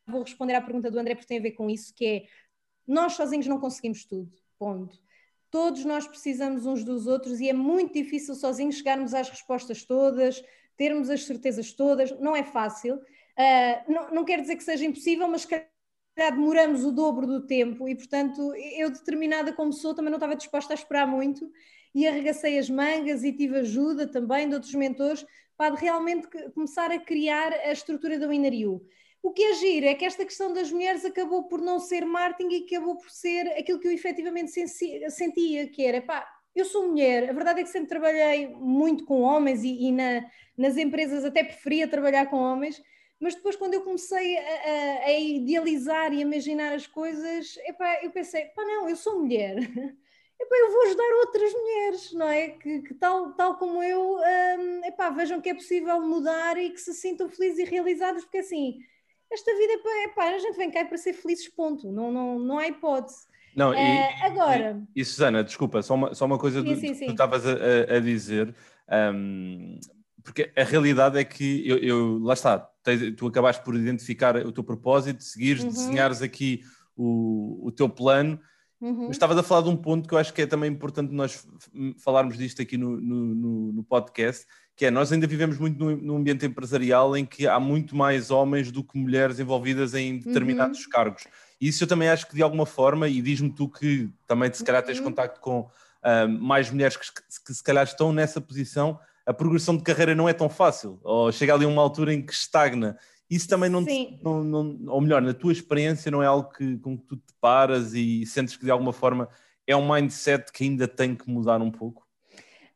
vou 0.06 0.22
responder 0.22 0.54
à 0.54 0.60
pergunta 0.60 0.90
do 0.90 0.98
André, 0.98 1.14
porque 1.14 1.28
tem 1.28 1.38
a 1.38 1.42
ver 1.42 1.52
com 1.52 1.70
isso, 1.70 1.94
que 1.94 2.04
é 2.04 2.26
nós 2.86 3.12
sozinhos 3.12 3.46
não 3.46 3.60
conseguimos 3.60 4.04
tudo, 4.04 4.32
ponto. 4.58 4.98
Todos 5.48 5.84
nós 5.84 6.08
precisamos 6.08 6.66
uns 6.66 6.82
dos 6.82 7.06
outros 7.06 7.38
e 7.38 7.48
é 7.48 7.52
muito 7.52 7.92
difícil 7.92 8.34
sozinhos 8.34 8.76
chegarmos 8.76 9.14
às 9.14 9.28
respostas 9.28 9.84
todas, 9.84 10.42
termos 10.76 11.08
as 11.08 11.24
certezas 11.24 11.72
todas, 11.72 12.10
não 12.18 12.34
é 12.34 12.42
fácil. 12.42 12.96
Uh, 12.96 13.92
não, 13.92 14.10
não 14.14 14.24
quer 14.24 14.40
dizer 14.40 14.56
que 14.56 14.64
seja 14.64 14.84
impossível, 14.84 15.28
mas 15.28 15.44
que 15.44 15.64
demoramos 16.16 16.84
o 16.84 16.90
dobro 16.90 17.26
do 17.26 17.46
tempo 17.46 17.88
e, 17.88 17.94
portanto, 17.94 18.54
eu 18.54 18.90
determinada 18.90 19.52
como 19.52 19.72
sou 19.72 19.94
também 19.94 20.10
não 20.10 20.18
estava 20.18 20.36
disposta 20.36 20.72
a 20.72 20.76
esperar 20.76 21.06
muito 21.06 21.50
e 21.94 22.06
arregacei 22.06 22.58
as 22.58 22.70
mangas 22.70 23.22
e 23.22 23.32
tive 23.32 23.58
ajuda 23.58 24.06
também 24.06 24.48
de 24.48 24.54
outros 24.54 24.74
mentores 24.74 25.24
para 25.56 25.74
realmente 25.74 26.26
começar 26.54 26.90
a 26.90 26.98
criar 26.98 27.52
a 27.52 27.72
estrutura 27.72 28.18
da 28.18 28.26
Winariu. 28.26 28.82
O 29.22 29.30
que 29.30 29.42
é 29.42 29.54
giro 29.54 29.86
é 29.86 29.94
que 29.94 30.04
esta 30.04 30.24
questão 30.24 30.52
das 30.52 30.72
mulheres 30.72 31.04
acabou 31.04 31.44
por 31.44 31.60
não 31.60 31.78
ser 31.78 32.04
marketing 32.04 32.54
e 32.54 32.66
acabou 32.66 32.96
por 32.96 33.08
ser 33.08 33.46
aquilo 33.50 33.78
que 33.78 33.86
eu 33.86 33.92
efetivamente 33.92 34.50
sentia, 34.50 35.68
que 35.68 35.84
era, 35.84 36.02
pá, 36.02 36.26
eu 36.54 36.64
sou 36.64 36.88
mulher, 36.88 37.30
a 37.30 37.32
verdade 37.32 37.60
é 37.60 37.62
que 37.62 37.70
sempre 37.70 37.88
trabalhei 37.88 38.48
muito 38.48 39.04
com 39.04 39.20
homens 39.20 39.62
e, 39.62 39.86
e 39.86 39.92
na, 39.92 40.28
nas 40.56 40.76
empresas 40.76 41.24
até 41.24 41.44
preferia 41.44 41.86
trabalhar 41.86 42.26
com 42.26 42.36
homens, 42.36 42.82
mas 43.20 43.36
depois 43.36 43.54
quando 43.54 43.74
eu 43.74 43.82
comecei 43.82 44.36
a, 44.36 44.42
a, 44.42 45.04
a 45.06 45.20
idealizar 45.20 46.12
e 46.12 46.20
imaginar 46.20 46.74
as 46.74 46.88
coisas, 46.88 47.56
epá, 47.58 48.00
eu 48.02 48.10
pensei, 48.10 48.46
pá 48.46 48.64
não, 48.64 48.88
eu 48.88 48.96
sou 48.96 49.20
mulher, 49.20 49.56
epá, 50.42 50.56
eu 50.56 50.72
vou 50.72 50.82
ajudar 50.84 51.16
outras 51.24 51.52
mulheres, 51.52 52.12
não 52.12 52.28
é? 52.28 52.48
Que, 52.48 52.82
que 52.82 52.94
tal, 52.94 53.32
tal 53.32 53.56
como 53.56 53.82
eu, 53.82 54.16
um, 54.18 54.84
epá, 54.84 55.10
vejam 55.10 55.40
que 55.40 55.48
é 55.48 55.54
possível 55.54 56.00
mudar 56.00 56.56
e 56.58 56.70
que 56.70 56.80
se 56.80 56.92
sintam 56.94 57.28
felizes 57.28 57.60
e 57.60 57.64
realizadas, 57.64 58.24
porque 58.24 58.38
assim, 58.38 58.78
esta 59.30 59.50
vida, 59.56 59.72
epá, 60.04 60.30
a 60.30 60.38
gente 60.38 60.56
vem 60.56 60.70
cá 60.70 60.84
para 60.84 60.98
ser 60.98 61.12
felizes, 61.12 61.48
ponto, 61.48 61.90
não, 61.90 62.12
não, 62.12 62.38
não 62.38 62.58
há 62.58 62.68
hipótese. 62.68 63.26
Não, 63.54 63.74
e, 63.74 63.76
uh, 63.76 64.24
agora... 64.24 64.82
E, 64.94 65.00
e, 65.00 65.04
Susana, 65.04 65.44
desculpa, 65.44 65.82
só 65.82 65.94
uma, 65.94 66.14
só 66.14 66.24
uma 66.24 66.38
coisa 66.38 66.62
sim, 66.62 66.74
do, 66.74 66.80
sim, 66.80 66.94
sim. 66.94 67.00
que 67.00 67.06
tu 67.06 67.12
estavas 67.12 67.46
a, 67.46 67.96
a, 67.96 68.00
dizer, 68.00 68.54
um, 69.14 69.78
porque 70.24 70.50
a 70.56 70.64
realidade 70.64 71.18
é 71.18 71.24
que 71.24 71.68
eu, 71.68 71.78
eu 71.78 72.18
lá 72.20 72.34
está, 72.34 72.58
tu 73.16 73.26
acabaste 73.26 73.62
por 73.62 73.74
identificar 73.74 74.36
o 74.36 74.52
teu 74.52 74.64
propósito, 74.64 75.22
seguires, 75.22 75.62
uhum. 75.62 75.70
desenhares 75.70 76.22
aqui 76.22 76.62
o, 76.96 77.66
o 77.66 77.72
teu 77.72 77.88
plano, 77.88 78.40
uhum. 78.82 79.06
mas 79.06 79.12
estavas 79.12 79.38
a 79.38 79.42
falar 79.42 79.62
de 79.62 79.68
um 79.68 79.76
ponto 79.76 80.08
que 80.08 80.14
eu 80.14 80.18
acho 80.18 80.34
que 80.34 80.42
é 80.42 80.46
também 80.46 80.70
importante 80.70 81.12
nós 81.12 81.46
falarmos 81.98 82.36
disto 82.36 82.60
aqui 82.60 82.76
no, 82.76 83.00
no, 83.00 83.72
no 83.72 83.82
podcast, 83.84 84.46
que 84.76 84.86
é 84.86 84.90
nós 84.90 85.12
ainda 85.12 85.26
vivemos 85.26 85.58
muito 85.58 85.78
no, 85.78 85.96
no, 85.96 86.16
ambiente 86.16 86.44
empresarial 86.44 87.16
em 87.16 87.24
que 87.24 87.46
há 87.46 87.60
muito 87.60 87.94
mais 87.94 88.30
homens 88.30 88.70
do 88.70 88.82
que 88.82 88.98
mulheres 88.98 89.38
envolvidas 89.38 89.94
em 89.94 90.18
determinados 90.18 90.84
uhum. 90.84 90.90
cargos. 90.90 91.24
E 91.60 91.68
isso 91.68 91.84
eu 91.84 91.88
também 91.88 92.08
acho 92.08 92.26
que 92.26 92.34
de 92.34 92.42
alguma 92.42 92.66
forma, 92.66 93.08
e 93.08 93.22
diz-me 93.22 93.50
tu 93.50 93.68
que 93.68 94.10
também 94.26 94.52
se 94.52 94.64
calhar 94.64 94.82
tens 94.82 94.98
uhum. 94.98 95.04
contacto 95.04 95.40
com 95.40 95.60
uh, 95.60 96.28
mais 96.28 96.70
mulheres 96.70 96.96
que, 96.96 97.06
que, 97.46 97.54
se 97.54 97.62
calhar 97.62 97.84
estão 97.84 98.12
nessa 98.12 98.40
posição, 98.40 98.98
a 99.24 99.32
progressão 99.32 99.76
de 99.76 99.82
carreira 99.82 100.14
não 100.14 100.28
é 100.28 100.32
tão 100.32 100.48
fácil, 100.48 100.98
ou 101.02 101.30
chega 101.30 101.54
ali 101.54 101.64
a 101.64 101.68
uma 101.68 101.80
altura 101.80 102.12
em 102.12 102.20
que 102.20 102.32
estagna. 102.32 102.98
Isso 103.32 103.48
também 103.48 103.70
não, 103.70 103.82
te, 103.82 104.18
não, 104.22 104.44
não, 104.44 104.78
ou 104.88 105.00
melhor, 105.00 105.22
na 105.22 105.32
tua 105.32 105.52
experiência 105.52 106.10
não 106.10 106.22
é 106.22 106.26
algo 106.26 106.50
que, 106.50 106.76
com 106.76 106.98
que 106.98 107.06
tu 107.06 107.16
te 107.16 107.32
paras 107.40 107.94
e 107.94 108.26
sentes 108.26 108.58
que 108.58 108.64
de 108.66 108.70
alguma 108.70 108.92
forma 108.92 109.26
é 109.66 109.74
um 109.74 109.90
mindset 109.90 110.52
que 110.52 110.64
ainda 110.64 110.86
tem 110.86 111.14
que 111.14 111.30
mudar 111.30 111.62
um 111.62 111.70
pouco? 111.70 112.06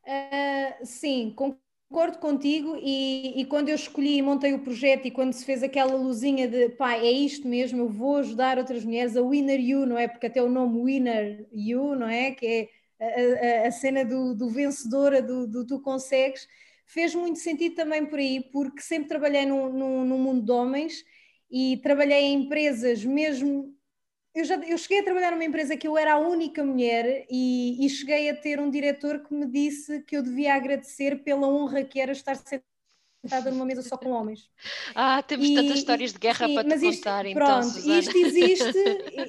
Uh, 0.02 0.86
sim, 0.86 1.34
Concordo 1.36 2.18
contigo 2.18 2.75
e, 2.80 3.38
e, 3.38 3.44
quando 3.44 3.68
eu 3.68 3.75
escolhi 3.75 4.16
e 4.16 4.22
montei 4.22 4.54
o 4.54 4.58
projeto 4.60 5.06
e 5.06 5.10
quando 5.10 5.34
se 5.34 5.44
fez 5.44 5.62
aquela 5.62 5.94
luzinha 5.94 6.48
de 6.48 6.70
pá, 6.70 6.94
é 6.94 7.10
isto 7.10 7.46
mesmo, 7.46 7.82
eu 7.82 7.88
vou 7.90 8.16
ajudar 8.16 8.56
outras 8.56 8.82
mulheres, 8.82 9.14
a 9.14 9.22
Winner 9.22 9.60
You, 9.60 9.84
não 9.84 9.98
é? 9.98 10.08
Porque 10.08 10.26
até 10.26 10.42
o 10.42 10.48
nome 10.48 10.82
Winner 10.82 11.46
You, 11.52 11.94
não 11.94 12.08
é? 12.08 12.30
Que 12.30 12.70
é 12.98 13.62
a, 13.62 13.64
a, 13.64 13.68
a 13.68 13.70
cena 13.70 14.06
do, 14.06 14.34
do 14.34 14.48
vencedora, 14.48 15.20
do, 15.20 15.46
do, 15.46 15.66
tu 15.66 15.80
consegues, 15.80 16.48
fez 16.86 17.14
muito 17.14 17.38
sentido 17.38 17.74
também 17.74 18.06
por 18.06 18.18
aí, 18.18 18.40
porque 18.52 18.80
sempre 18.80 19.08
trabalhei 19.08 19.44
no, 19.44 19.68
no, 19.68 20.04
no 20.04 20.18
mundo 20.18 20.44
de 20.44 20.52
homens 20.52 21.04
e 21.50 21.76
trabalhei 21.82 22.20
em 22.20 22.44
empresas 22.44 23.04
mesmo 23.04 23.76
eu, 24.36 24.44
já, 24.44 24.56
eu 24.56 24.76
cheguei 24.76 25.00
a 25.00 25.02
trabalhar 25.02 25.30
numa 25.30 25.44
empresa 25.46 25.78
que 25.78 25.88
eu 25.88 25.96
era 25.96 26.12
a 26.12 26.18
única 26.18 26.62
mulher 26.62 27.26
e, 27.30 27.86
e, 27.86 27.88
cheguei 27.88 28.28
a 28.28 28.36
ter 28.36 28.60
um 28.60 28.68
diretor 28.68 29.20
que 29.20 29.32
me 29.32 29.46
disse 29.46 30.02
que 30.02 30.14
eu 30.14 30.22
devia 30.22 30.54
agradecer 30.54 31.24
pela 31.24 31.48
honra 31.48 31.82
que 31.82 31.98
era 31.98 32.12
estar 32.12 32.36
sentada 32.36 33.50
numa 33.50 33.64
mesa 33.64 33.80
só 33.80 33.96
com 33.96 34.10
homens. 34.10 34.50
Ah, 34.94 35.22
temos 35.22 35.48
e, 35.48 35.54
tantas 35.54 35.78
histórias 35.78 36.12
de 36.12 36.18
guerra 36.18 36.48
sim, 36.48 36.54
para 36.54 36.64
te 36.64 36.86
isto, 36.86 37.02
contar, 37.02 37.24
então, 37.24 37.46
pronto, 37.46 37.64
Susana. 37.64 37.98
isto 37.98 38.18
existe, 38.18 38.78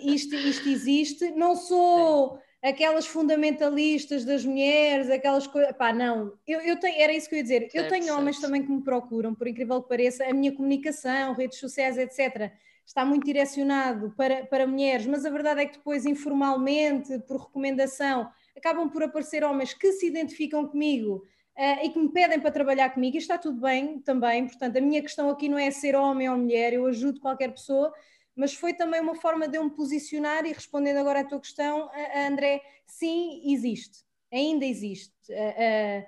isto, 0.03 0.35
isto 0.35 0.69
existe, 0.69 1.31
não 1.31 1.55
sou 1.55 2.37
aquelas 2.67 3.05
fundamentalistas 3.05 4.25
das 4.25 4.45
mulheres, 4.45 5.09
aquelas 5.09 5.47
coisas, 5.47 5.71
pá, 5.75 5.93
não, 5.93 6.33
eu, 6.47 6.59
eu 6.61 6.79
tenho, 6.79 7.01
era 7.01 7.13
isso 7.13 7.29
que 7.29 7.35
eu 7.35 7.37
ia 7.37 7.43
dizer, 7.43 7.59
certo, 7.61 7.75
eu 7.75 7.87
tenho 7.87 8.05
certo. 8.05 8.17
homens 8.17 8.39
também 8.39 8.63
que 8.63 8.71
me 8.71 8.83
procuram, 8.83 9.33
por 9.33 9.47
incrível 9.47 9.81
que 9.81 9.89
pareça, 9.89 10.25
a 10.25 10.33
minha 10.33 10.51
comunicação, 10.51 11.33
redes 11.33 11.59
sociais, 11.59 11.97
etc., 11.97 12.51
está 12.85 13.03
muito 13.03 13.25
direcionado 13.25 14.13
para, 14.15 14.45
para 14.45 14.65
mulheres, 14.65 15.05
mas 15.05 15.25
a 15.25 15.29
verdade 15.29 15.61
é 15.61 15.65
que 15.65 15.77
depois, 15.77 16.05
informalmente, 16.05 17.19
por 17.27 17.41
recomendação, 17.41 18.29
acabam 18.55 18.89
por 18.89 19.03
aparecer 19.03 19.43
homens 19.43 19.73
que 19.73 19.91
se 19.91 20.07
identificam 20.07 20.65
comigo 20.65 21.23
uh, 21.57 21.85
e 21.85 21.89
que 21.89 21.99
me 21.99 22.09
pedem 22.09 22.39
para 22.39 22.49
trabalhar 22.49 22.89
comigo, 22.89 23.17
e 23.17 23.19
está 23.19 23.37
tudo 23.37 23.59
bem 23.59 23.99
também. 23.99 24.47
Portanto, 24.47 24.77
a 24.77 24.81
minha 24.81 25.01
questão 25.01 25.29
aqui 25.29 25.49
não 25.49 25.57
é 25.57 25.69
ser 25.69 25.95
homem 25.95 26.29
ou 26.29 26.37
mulher, 26.37 26.73
eu 26.73 26.85
ajudo 26.85 27.19
qualquer 27.19 27.51
pessoa, 27.51 27.93
mas 28.37 28.53
foi 28.53 28.71
também 28.71 29.01
uma 29.01 29.15
forma 29.15 29.47
de 29.47 29.57
eu 29.57 29.63
me 29.63 29.71
posicionar 29.71 30.45
e 30.45 30.53
respondendo 30.53 30.97
agora 30.97 31.21
à 31.21 31.23
tua 31.23 31.39
questão, 31.39 31.87
uh, 31.87 32.27
André, 32.29 32.61
sim, 32.85 33.41
existe, 33.51 34.05
ainda 34.31 34.63
existe. 34.63 35.11
Uh, 35.31 36.05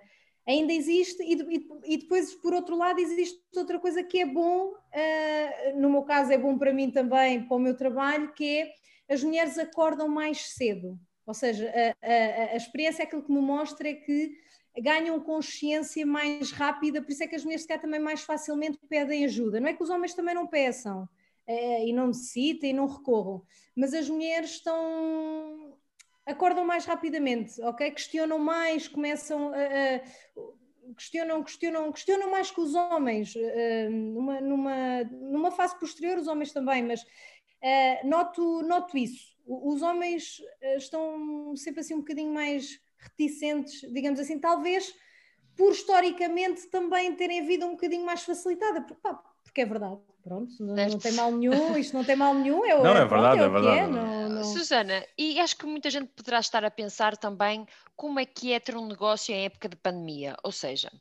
ainda 0.48 0.71
existe, 0.71 1.21
e, 1.24 1.33
e, 1.33 1.93
e, 1.93 1.98
depois, 1.98 2.33
por 2.36 2.53
outro 2.53 2.77
lado, 2.77 3.00
existe 3.00 3.39
outra 3.55 3.79
coisa 3.79 4.03
que 4.03 4.19
é 4.19 4.25
bom, 4.25 4.74
uh, 4.74 5.79
no 5.79 5.89
meu 5.89 6.03
caso 6.03 6.31
é 6.31 6.38
bom 6.38 6.57
para 6.57 6.71
mim 6.71 6.91
também, 6.91 7.48
para 7.48 7.57
o 7.57 7.59
meu 7.59 7.75
trabalho, 7.75 8.31
que 8.33 8.59
é 8.59 8.74
as 9.13 9.24
mulheres 9.24 9.57
acordam 9.57 10.07
mais 10.07 10.53
cedo. 10.53 11.00
Ou 11.25 11.33
seja, 11.33 11.71
a, 12.01 12.07
a, 12.07 12.53
a 12.53 12.55
experiência, 12.55 13.03
aquilo 13.03 13.24
que 13.24 13.31
me 13.31 13.41
mostra 13.41 13.89
é 13.89 13.93
que 13.93 14.38
ganham 14.79 15.19
consciência 15.19 16.05
mais 16.05 16.51
rápida, 16.51 17.01
por 17.01 17.12
isso 17.12 17.24
é 17.24 17.27
que 17.27 17.36
as 17.36 17.43
mulheres 17.43 17.63
se 17.63 17.67
calhar 17.67 17.81
também 17.81 18.00
mais 18.00 18.21
facilmente 18.21 18.79
pedem 18.88 19.25
ajuda. 19.25 19.59
Não 19.59 19.67
é 19.67 19.74
que 19.74 19.83
os 19.83 19.89
homens 19.89 20.13
também 20.13 20.36
não 20.36 20.45
peçam 20.45 21.09
uh, 21.49 21.83
e 21.83 21.91
não 21.91 22.07
necessitem 22.07 22.69
e 22.69 22.73
não 22.73 22.85
recorram, 22.85 23.43
mas 23.75 23.93
as 23.93 24.07
mulheres 24.07 24.51
estão 24.51 25.77
acordam 26.25 26.63
mais 26.63 26.85
rapidamente, 26.85 27.59
ok? 27.63 27.89
Questionam 27.89 28.37
mais, 28.37 28.87
começam 28.87 29.51
a, 29.51 30.93
questionam, 30.95 31.43
questionam, 31.43 31.91
questionam 31.91 32.29
mais 32.29 32.51
que 32.51 32.61
os 32.61 32.75
homens, 32.75 33.33
uh, 33.35 33.89
numa, 33.89 34.39
numa, 34.39 35.03
numa 35.05 35.51
fase 35.51 35.77
posterior, 35.79 36.19
os 36.19 36.27
homens 36.27 36.53
também, 36.53 36.83
mas 36.83 37.01
uh, 37.01 38.07
noto, 38.07 38.61
noto 38.61 38.97
isso. 38.97 39.35
Os 39.47 39.81
homens 39.81 40.39
estão 40.77 41.55
sempre 41.55 41.79
assim 41.79 41.95
um 41.95 41.99
bocadinho 41.99 42.31
mais 42.31 42.79
reticentes, 42.99 43.81
digamos 43.91 44.19
assim, 44.19 44.37
talvez 44.37 44.93
por 45.57 45.71
historicamente 45.71 46.67
também 46.67 47.15
terem 47.15 47.39
a 47.39 47.43
vida 47.43 47.65
um 47.65 47.71
bocadinho 47.71 48.05
mais 48.05 48.21
facilitada, 48.21 48.81
porque, 48.81 49.01
pá, 49.01 49.15
porque 49.43 49.61
é 49.61 49.65
verdade. 49.65 49.99
Pronto, 50.29 50.53
não, 50.59 50.75
não, 50.75 51.00
tem 51.00 51.12
mal 51.13 51.31
nenhum, 51.31 51.75
isto 51.75 51.98
não 51.98 52.03
tem 52.03 52.15
mal 52.15 52.36
nenhum, 52.36 52.63
é, 52.63 52.77
não, 52.83 52.95
é, 52.95 53.01
é 53.01 53.05
verdade, 53.05 53.41
é, 53.41 53.43
é 53.45 53.50
verdade. 53.50 53.79
É, 53.79 53.88
não, 53.88 54.29
não... 54.29 54.43
Susana, 54.43 55.03
e 55.17 55.39
acho 55.39 55.57
que 55.57 55.65
muita 55.65 55.89
gente 55.89 56.12
poderá 56.15 56.39
estar 56.39 56.63
a 56.63 56.69
pensar 56.69 57.17
também 57.17 57.65
como 57.95 58.19
é 58.19 58.25
que 58.25 58.53
é 58.53 58.59
ter 58.59 58.77
um 58.77 58.86
negócio 58.86 59.33
em 59.33 59.45
época 59.45 59.67
de 59.67 59.75
pandemia, 59.75 60.38
ou 60.43 60.51
seja, 60.51 60.91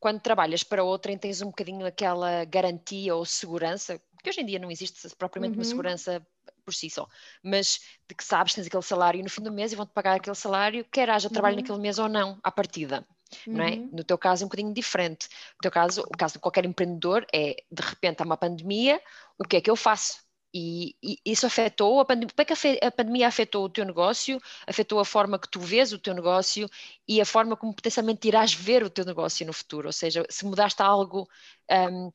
quando 0.00 0.22
trabalhas 0.22 0.64
para 0.64 0.82
outrem 0.82 1.18
tens 1.18 1.42
um 1.42 1.48
bocadinho 1.48 1.84
aquela 1.84 2.46
garantia 2.46 3.14
ou 3.14 3.26
segurança, 3.26 4.00
que 4.22 4.30
hoje 4.30 4.40
em 4.40 4.46
dia 4.46 4.58
não 4.58 4.70
existe 4.70 5.06
propriamente 5.16 5.52
uhum. 5.52 5.58
uma 5.58 5.64
segurança 5.64 6.26
por 6.64 6.72
si 6.72 6.88
só, 6.88 7.06
mas 7.42 7.80
de 8.08 8.14
que 8.14 8.24
sabes 8.24 8.54
que 8.54 8.56
tens 8.56 8.68
aquele 8.68 8.82
salário 8.82 9.22
no 9.22 9.28
fim 9.28 9.42
do 9.42 9.52
mês 9.52 9.70
e 9.70 9.76
vão-te 9.76 9.92
pagar 9.92 10.14
aquele 10.14 10.34
salário, 10.34 10.82
quer 10.90 11.10
haja 11.10 11.28
trabalho 11.28 11.56
uhum. 11.56 11.60
naquele 11.60 11.78
mês 11.78 11.98
ou 11.98 12.08
não, 12.08 12.38
à 12.42 12.50
partida. 12.50 13.06
Uhum. 13.46 13.54
Não 13.54 13.64
é? 13.64 13.70
Uhum. 13.70 13.90
No 13.92 14.04
teu 14.04 14.18
caso 14.18 14.42
é 14.42 14.46
um 14.46 14.48
bocadinho 14.48 14.72
diferente. 14.72 15.28
No 15.54 15.60
teu 15.62 15.70
caso, 15.70 16.02
o 16.02 16.16
caso 16.16 16.34
de 16.34 16.40
qualquer 16.40 16.64
empreendedor 16.64 17.26
é, 17.32 17.56
de 17.70 17.82
repente 17.82 18.22
há 18.22 18.24
uma 18.24 18.36
pandemia, 18.36 19.00
o 19.38 19.44
que 19.44 19.56
é 19.56 19.60
que 19.60 19.70
eu 19.70 19.76
faço? 19.76 20.26
E, 20.52 20.96
e 21.02 21.18
isso 21.26 21.46
afetou, 21.46 22.00
a 22.00 22.06
pandemia, 22.06 22.32
como 22.34 22.42
é 22.42 22.44
que 22.44 22.84
a 22.84 22.90
pandemia 22.90 23.28
afetou 23.28 23.64
o 23.64 23.68
teu 23.68 23.84
negócio, 23.84 24.40
afetou 24.66 24.98
a 24.98 25.04
forma 25.04 25.38
que 25.38 25.48
tu 25.48 25.60
vês 25.60 25.92
o 25.92 25.98
teu 25.98 26.14
negócio 26.14 26.68
e 27.06 27.20
a 27.20 27.26
forma 27.26 27.54
como 27.54 27.74
potencialmente 27.74 28.26
irás 28.26 28.54
ver 28.54 28.82
o 28.82 28.88
teu 28.88 29.04
negócio 29.04 29.46
no 29.46 29.52
futuro, 29.52 29.88
ou 29.88 29.92
seja, 29.92 30.24
se 30.30 30.46
mudaste 30.46 30.80
algo 30.80 31.28
um, 31.70 32.10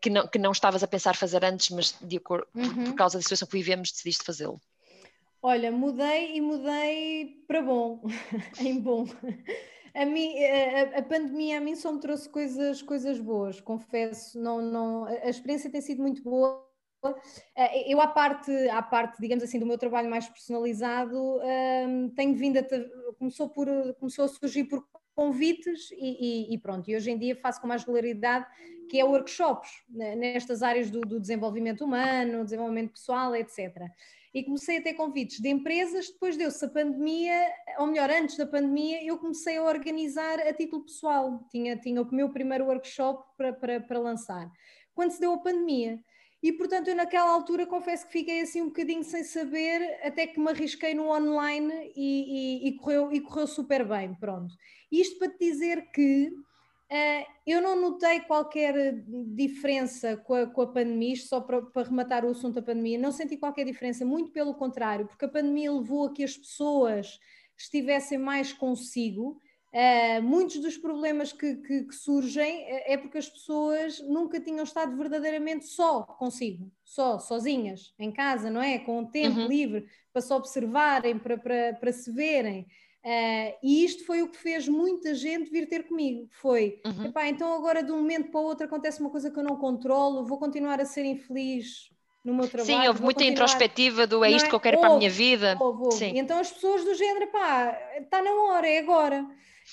que, 0.00 0.08
não, 0.08 0.28
que 0.28 0.38
não 0.38 0.52
estavas 0.52 0.84
a 0.84 0.88
pensar 0.88 1.16
fazer 1.16 1.44
antes, 1.44 1.70
mas 1.70 1.96
de 2.00 2.16
acordo, 2.16 2.46
uhum. 2.54 2.62
por, 2.62 2.74
por 2.74 2.86
uhum. 2.86 2.94
causa 2.94 3.18
da 3.18 3.22
situação 3.22 3.48
que 3.48 3.56
vivemos 3.56 3.90
decidiste 3.90 4.24
fazê-lo. 4.24 4.60
Olha, 5.42 5.70
mudei 5.70 6.36
e 6.36 6.40
mudei 6.40 7.44
para 7.46 7.60
bom, 7.60 8.02
em 8.60 8.80
bom 8.80 9.04
a, 9.94 10.04
mim, 10.04 10.34
a, 10.44 10.98
a, 10.98 11.02
pandemia 11.02 11.58
a 11.58 11.60
mim 11.60 11.76
só 11.76 11.92
me 11.92 12.00
trouxe 12.00 12.28
coisas, 12.28 12.82
coisas 12.82 13.20
boas, 13.20 13.60
confesso. 13.60 14.38
Não, 14.40 14.60
não, 14.60 15.04
a 15.04 15.28
experiência 15.28 15.70
tem 15.70 15.80
sido 15.80 16.02
muito 16.02 16.22
boa. 16.22 16.64
Eh, 17.54 17.92
eu, 17.92 18.00
à 18.00 18.08
parte, 18.08 18.50
à 18.70 18.82
parte, 18.82 19.20
digamos 19.20 19.44
assim, 19.44 19.58
do 19.58 19.66
meu 19.66 19.78
trabalho 19.78 20.10
mais 20.10 20.28
personalizado, 20.28 21.38
um, 21.86 22.08
tenho 22.10 22.34
vindo 22.34 22.58
a. 22.58 22.64
Começou, 23.18 23.48
por, 23.48 23.68
começou 24.00 24.24
a 24.24 24.28
surgir 24.28 24.64
por 24.64 24.84
convites 25.14 25.90
e, 25.92 26.50
e, 26.50 26.54
e, 26.54 26.58
pronto. 26.58 26.90
E 26.90 26.96
hoje 26.96 27.10
em 27.10 27.18
dia 27.18 27.36
faço 27.36 27.60
com 27.60 27.68
mais 27.68 27.84
regularidade, 27.84 28.46
que 28.90 28.98
é 28.98 29.04
workshops, 29.04 29.70
né, 29.88 30.16
nestas 30.16 30.62
áreas 30.62 30.90
do, 30.90 31.02
do 31.02 31.20
desenvolvimento 31.20 31.84
humano, 31.84 32.42
desenvolvimento 32.42 32.92
pessoal, 32.92 33.34
etc 33.36 33.88
e 34.34 34.42
comecei 34.42 34.78
a 34.78 34.82
ter 34.82 34.94
convites 34.94 35.40
de 35.40 35.48
empresas. 35.48 36.10
Depois 36.10 36.36
deu-se 36.36 36.64
a 36.64 36.68
pandemia, 36.68 37.40
ou 37.78 37.86
melhor, 37.86 38.10
antes 38.10 38.36
da 38.36 38.44
pandemia, 38.44 39.04
eu 39.04 39.16
comecei 39.16 39.56
a 39.56 39.62
organizar 39.62 40.40
a 40.40 40.52
título 40.52 40.84
pessoal. 40.84 41.46
Tinha, 41.50 41.76
tinha 41.76 42.02
o 42.02 42.14
meu 42.14 42.30
primeiro 42.30 42.64
workshop 42.64 43.24
para, 43.36 43.52
para, 43.52 43.80
para 43.80 43.98
lançar. 43.98 44.50
Quando 44.92 45.12
se 45.12 45.20
deu 45.20 45.32
a 45.32 45.38
pandemia, 45.38 46.00
e 46.42 46.52
portanto 46.52 46.88
eu 46.88 46.96
naquela 46.96 47.30
altura 47.30 47.64
confesso 47.64 48.06
que 48.06 48.12
fiquei 48.12 48.40
assim 48.40 48.60
um 48.60 48.66
bocadinho 48.66 49.04
sem 49.04 49.22
saber, 49.22 49.98
até 50.02 50.26
que 50.26 50.38
me 50.38 50.50
arrisquei 50.50 50.94
no 50.94 51.08
online 51.08 51.92
e, 51.96 52.66
e, 52.66 52.68
e 52.68 52.76
correu, 52.76 53.12
e 53.12 53.20
correu 53.20 53.46
super 53.46 53.86
bem, 53.86 54.14
pronto. 54.16 54.54
Isto 54.90 55.18
para 55.18 55.30
te 55.30 55.38
dizer 55.38 55.90
que 55.92 56.30
eu 57.46 57.60
não 57.60 57.80
notei 57.80 58.20
qualquer 58.20 59.02
diferença 59.34 60.16
com 60.16 60.34
a, 60.34 60.46
com 60.46 60.62
a 60.62 60.66
pandemia, 60.66 61.16
só 61.16 61.40
para, 61.40 61.62
para 61.62 61.88
rematar 61.88 62.24
o 62.24 62.30
assunto 62.30 62.54
da 62.54 62.62
pandemia, 62.62 62.98
não 62.98 63.12
senti 63.12 63.36
qualquer 63.36 63.64
diferença, 63.64 64.04
muito 64.04 64.30
pelo 64.32 64.54
contrário, 64.54 65.06
porque 65.06 65.24
a 65.24 65.28
pandemia 65.28 65.72
levou 65.72 66.06
a 66.06 66.12
que 66.12 66.22
as 66.22 66.36
pessoas 66.36 67.18
estivessem 67.56 68.18
mais 68.18 68.52
consigo, 68.52 69.40
Uh, 69.74 70.22
muitos 70.22 70.60
dos 70.60 70.78
problemas 70.78 71.32
que, 71.32 71.56
que, 71.56 71.82
que, 71.82 71.94
surgem 71.96 72.62
eh, 72.62 72.92
é 72.92 72.96
porque 72.96 73.18
as 73.18 73.28
pessoas 73.28 73.98
nunca 74.02 74.38
tinham 74.40 74.62
estado 74.62 74.96
verdadeiramente 74.96 75.66
só 75.66 76.04
consigo, 76.04 76.70
só, 76.84 77.18
sozinhas, 77.18 77.92
em 77.98 78.12
casa, 78.12 78.48
não 78.48 78.62
é? 78.62 78.78
Com 78.78 79.00
o 79.00 79.06
tempo 79.10 79.40
uhum. 79.40 79.48
livre 79.48 79.84
para 80.12 80.22
se 80.22 80.32
observarem, 80.32 81.18
para, 81.18 81.36
para, 81.36 81.74
para 81.74 81.92
se 81.92 82.12
verem. 82.12 82.68
Uh, 83.04 83.52
e 83.62 83.84
isto 83.84 84.06
foi 84.06 84.22
o 84.22 84.30
que 84.30 84.38
fez 84.38 84.66
muita 84.66 85.14
gente 85.14 85.50
vir 85.50 85.68
ter 85.68 85.86
comigo. 85.86 86.26
Foi, 86.30 86.80
uhum. 86.86 87.12
então 87.26 87.52
agora 87.52 87.82
de 87.82 87.92
um 87.92 87.98
momento 87.98 88.30
para 88.30 88.40
o 88.40 88.44
outro 88.44 88.64
acontece 88.64 89.00
uma 89.00 89.10
coisa 89.10 89.30
que 89.30 89.38
eu 89.38 89.44
não 89.44 89.56
controlo, 89.56 90.24
vou 90.24 90.38
continuar 90.38 90.80
a 90.80 90.86
ser 90.86 91.04
infeliz 91.04 91.93
no 92.24 92.34
meu 92.34 92.48
trabalho. 92.48 92.82
Sim, 92.82 92.88
houve 92.88 93.02
muita 93.02 93.20
continuar... 93.20 93.32
introspectiva 93.32 94.06
do 94.06 94.24
é 94.24 94.30
isto 94.30 94.46
é? 94.46 94.48
que 94.48 94.54
eu 94.54 94.60
quero 94.60 94.78
houve, 94.78 94.86
para 94.86 94.94
a 94.94 94.98
minha 94.98 95.10
vida. 95.10 95.56
Houve, 95.60 95.82
houve. 95.84 95.96
Sim. 95.96 96.18
Então 96.18 96.38
as 96.38 96.50
pessoas 96.50 96.84
do 96.84 96.94
género, 96.94 97.26
pá, 97.28 97.78
está 98.00 98.22
na 98.22 98.32
hora, 98.32 98.66
é 98.66 98.78
agora. 98.78 99.26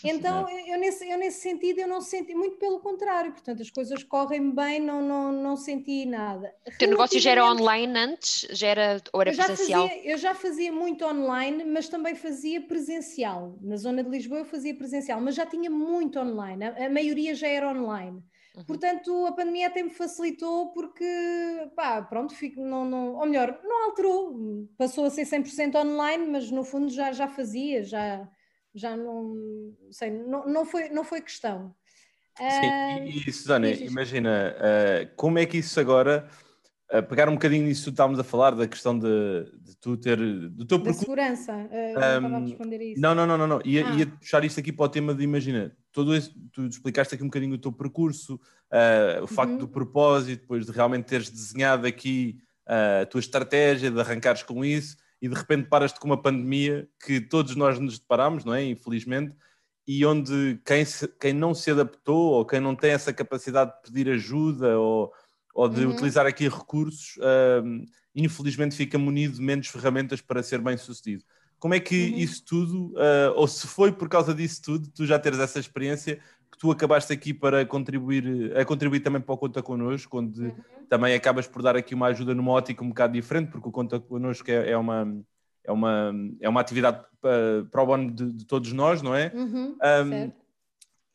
Então, 0.03 0.47
eu 0.67 0.79
nesse, 0.79 1.07
eu 1.09 1.17
nesse 1.17 1.41
sentido, 1.41 1.79
eu 1.79 1.87
não 1.87 2.01
senti, 2.01 2.33
muito 2.33 2.55
pelo 2.55 2.79
contrário, 2.79 3.31
portanto, 3.31 3.61
as 3.61 3.69
coisas 3.69 4.03
correm 4.03 4.49
bem, 4.55 4.79
não, 4.79 5.01
não, 5.01 5.31
não 5.31 5.57
senti 5.57 6.05
nada. 6.05 6.53
O 6.65 6.77
teu 6.77 6.87
negócio 6.87 7.19
já 7.19 7.31
era 7.31 7.45
online 7.45 7.97
antes? 7.97 8.47
Já 8.51 8.67
era, 8.67 9.01
ou 9.11 9.21
era 9.21 9.31
eu 9.31 9.35
presencial? 9.35 9.87
Fazia, 9.87 10.11
eu 10.11 10.17
já 10.17 10.33
fazia 10.33 10.71
muito 10.71 11.05
online, 11.05 11.65
mas 11.65 11.89
também 11.89 12.15
fazia 12.15 12.61
presencial. 12.61 13.57
Na 13.61 13.75
zona 13.75 14.03
de 14.03 14.09
Lisboa 14.09 14.39
eu 14.39 14.45
fazia 14.45 14.73
presencial, 14.73 15.19
mas 15.19 15.35
já 15.35 15.45
tinha 15.45 15.69
muito 15.69 16.19
online, 16.19 16.63
a, 16.63 16.85
a 16.85 16.89
maioria 16.89 17.35
já 17.35 17.47
era 17.47 17.69
online. 17.69 18.23
Uhum. 18.55 18.63
Portanto, 18.65 19.25
a 19.27 19.31
pandemia 19.31 19.67
até 19.67 19.81
me 19.81 19.89
facilitou 19.89 20.73
porque, 20.73 21.05
pá, 21.75 22.01
pronto, 22.01 22.35
fico, 22.35 22.61
não, 22.61 22.83
não, 22.83 23.15
ou 23.15 23.25
melhor, 23.25 23.57
não 23.63 23.85
alterou, 23.85 24.67
passou 24.77 25.05
a 25.05 25.09
ser 25.09 25.23
100% 25.23 25.75
online, 25.75 26.27
mas 26.27 26.51
no 26.51 26.63
fundo 26.63 26.89
já, 26.89 27.13
já 27.13 27.29
fazia, 27.29 27.81
já, 27.81 28.27
já 28.75 28.97
não 28.97 29.73
sei, 29.89 30.11
não, 30.11 30.45
não, 30.45 30.65
foi, 30.65 30.89
não 30.89 31.03
foi 31.03 31.21
questão. 31.21 31.73
Sim, 32.37 33.03
e, 33.05 33.29
e 33.29 33.31
Susana, 33.31 33.69
imagina, 33.69 34.55
uh, 34.57 35.15
como 35.15 35.39
é 35.39 35.45
que 35.45 35.57
isso 35.57 35.79
agora, 35.79 36.27
uh, 36.93 37.03
pegar 37.03 37.29
um 37.29 37.33
bocadinho 37.33 37.65
nisso 37.65 37.85
que 37.85 37.89
estávamos 37.91 38.19
a 38.19 38.23
falar, 38.23 38.51
da 38.51 38.67
questão 38.67 38.97
de, 38.97 39.45
de 39.61 39.77
tu 39.77 39.95
ter, 39.95 40.17
do 40.17 40.65
teu 40.65 40.77
Da 40.77 40.91
segurança, 40.91 41.53
uh, 41.53 41.57
um, 41.57 41.93
não 41.93 42.15
estava 42.15 42.35
a 42.35 42.39
responder 42.39 42.81
isso. 42.81 43.01
Não, 43.01 43.15
não, 43.15 43.25
não, 43.25 43.37
não, 43.37 43.47
não. 43.47 43.61
Ia, 43.63 43.87
ah. 43.87 43.95
ia 43.95 44.07
puxar 44.07 44.43
isto 44.43 44.59
aqui 44.59 44.73
para 44.73 44.85
o 44.85 44.89
tema 44.89 45.13
de, 45.13 45.23
imagina, 45.23 45.75
todo 45.91 46.15
esse, 46.15 46.33
tu 46.51 46.65
explicaste 46.65 47.15
aqui 47.15 47.23
um 47.23 47.27
bocadinho 47.27 47.55
o 47.55 47.57
teu 47.57 47.71
percurso, 47.71 48.39
o 49.21 49.27
facto 49.27 49.51
uhum. 49.51 49.57
do 49.57 49.67
propósito, 49.67 50.41
depois 50.41 50.65
de 50.65 50.71
realmente 50.71 51.05
teres 51.05 51.29
desenhado 51.29 51.85
aqui 51.85 52.39
a 52.65 53.05
tua 53.05 53.19
estratégia, 53.19 53.91
de 53.91 53.99
arrancares 53.99 54.43
com 54.43 54.63
isso, 54.63 54.95
e 55.21 55.27
de 55.27 55.35
repente 55.35 55.67
paras-te 55.67 55.99
com 55.99 56.07
uma 56.07 56.21
pandemia 56.21 56.87
que 57.05 57.19
todos 57.19 57.55
nós 57.55 57.77
nos 57.77 57.99
deparamos, 57.99 58.43
não 58.45 58.53
é? 58.53 58.63
Infelizmente, 58.63 59.35
e 59.87 60.05
onde 60.05 60.59
quem, 60.65 60.85
se, 60.85 61.07
quem 61.19 61.33
não 61.33 61.53
se 61.53 61.69
adaptou 61.71 62.31
ou 62.31 62.45
quem 62.45 62.59
não 62.59 62.75
tem 62.75 62.91
essa 62.91 63.11
capacidade 63.13 63.71
de 63.71 63.81
pedir 63.91 64.09
ajuda 64.09 64.79
ou, 64.79 65.11
ou 65.53 65.67
de 65.67 65.85
uhum. 65.85 65.91
utilizar 65.91 66.25
aqui 66.25 66.47
recursos, 66.47 67.17
uh, 67.17 67.85
infelizmente 68.15 68.75
fica 68.75 68.97
munido 68.97 69.35
de 69.35 69.41
menos 69.41 69.67
ferramentas 69.67 70.21
para 70.21 70.41
ser 70.41 70.59
bem 70.59 70.77
sucedido. 70.77 71.23
Como 71.61 71.75
é 71.75 71.79
que 71.79 72.09
uhum. 72.09 72.17
isso 72.17 72.43
tudo, 72.43 72.87
uh, 72.93 73.33
ou 73.35 73.47
se 73.47 73.67
foi 73.67 73.91
por 73.91 74.09
causa 74.09 74.33
disso 74.33 74.63
tudo, 74.63 74.89
tu 74.89 75.05
já 75.05 75.19
teres 75.19 75.37
essa 75.37 75.59
experiência, 75.59 76.15
que 76.51 76.57
tu 76.57 76.71
acabaste 76.71 77.13
aqui 77.13 77.35
para 77.35 77.63
contribuir, 77.67 78.57
a 78.57 78.65
contribuir 78.65 79.01
também 79.01 79.21
para 79.21 79.35
o 79.35 79.37
Conta 79.37 79.61
Connosco, 79.61 80.17
onde 80.17 80.41
uhum. 80.41 80.55
também 80.89 81.13
acabas 81.13 81.47
por 81.47 81.61
dar 81.61 81.77
aqui 81.77 81.93
uma 81.93 82.07
ajuda 82.07 82.33
numa 82.33 82.51
ótica 82.51 82.83
um 82.83 82.89
bocado 82.89 83.13
diferente, 83.13 83.51
porque 83.51 83.69
o 83.69 83.71
Conta 83.71 83.99
Connosco 83.99 84.49
é, 84.49 84.71
é 84.71 84.75
uma, 84.75 85.23
é, 85.63 85.71
uma, 85.71 86.11
é 86.39 86.49
uma 86.49 86.61
atividade 86.61 87.05
para, 87.21 87.63
para 87.69 87.83
o 87.83 87.85
bono 87.85 88.09
de, 88.11 88.33
de, 88.33 88.45
todos 88.45 88.73
nós, 88.73 89.03
não 89.03 89.13
é? 89.13 89.31
Uhum, 89.31 89.77
um, 89.77 90.31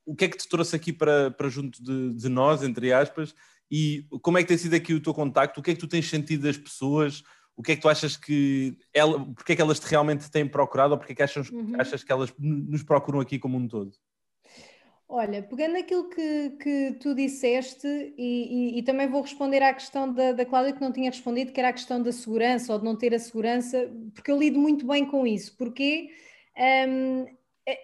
o 0.07 0.15
que 0.15 0.27
é 0.27 0.29
que 0.29 0.39
te 0.39 0.49
trouxe 0.49 0.77
aqui 0.77 0.93
para, 0.93 1.33
para 1.33 1.49
junto 1.49 1.83
de, 1.83 2.15
de, 2.15 2.29
nós, 2.29 2.63
entre 2.63 2.93
aspas, 2.93 3.35
e 3.69 4.07
como 4.23 4.39
é 4.39 4.43
que 4.43 4.49
tem 4.49 4.57
sido 4.57 4.75
aqui 4.75 4.95
o 4.95 5.03
teu 5.03 5.13
contacto? 5.13 5.59
O 5.59 5.63
que 5.65 5.73
é 5.73 5.75
que 5.75 5.81
tu 5.81 5.89
tens 5.89 6.09
sentido 6.09 6.45
das 6.45 6.57
pessoas? 6.57 7.25
O 7.57 7.63
que 7.63 7.73
é 7.73 7.77
que 7.77 7.83
tu 7.83 7.89
achas 7.89 8.17
que 8.17 8.77
ela, 8.93 9.25
porque 9.35 9.53
é 9.53 9.57
que 9.57 9.63
elas 9.63 9.81
te 9.81 9.87
realmente 9.87 10.31
têm 10.31 10.47
procurado 10.47 10.93
ou 10.93 10.99
porque 10.99 11.13
é 11.13 11.17
que 11.17 11.23
achas, 11.23 11.49
uhum. 11.51 11.73
achas 11.79 12.05
que 12.05 12.13
elas 12.13 12.33
nos 12.39 12.83
procuram 12.83 13.21
aqui 13.21 13.39
como 13.39 13.57
um 13.57 13.67
todo? 13.67 13.93
Olha, 15.09 15.41
pegando 15.41 15.75
naquilo 15.75 16.09
que, 16.11 16.51
que 16.61 16.97
tu 17.01 17.15
disseste, 17.15 17.87
e, 18.19 18.75
e, 18.75 18.79
e, 18.79 18.83
também 18.83 19.09
vou 19.09 19.23
responder 19.23 19.63
à 19.63 19.73
questão 19.73 20.13
da, 20.13 20.33
da 20.33 20.45
Cláudia 20.45 20.73
que 20.73 20.81
não 20.81 20.93
tinha 20.93 21.11
respondido, 21.11 21.53
que 21.53 21.61
era 21.61 21.69
a 21.69 21.73
questão 21.73 22.03
da 22.03 22.11
segurança 22.11 22.73
ou 22.73 22.79
de 22.81 22.85
não 22.85 22.97
ter 22.97 23.15
a 23.15 23.19
segurança, 23.19 23.89
porque 24.13 24.33
eu 24.33 24.39
lido 24.39 24.59
muito 24.59 24.85
bem 24.85 25.07
com 25.07 25.25
isso, 25.25 25.57
porque 25.57 26.11
um, 26.89 27.25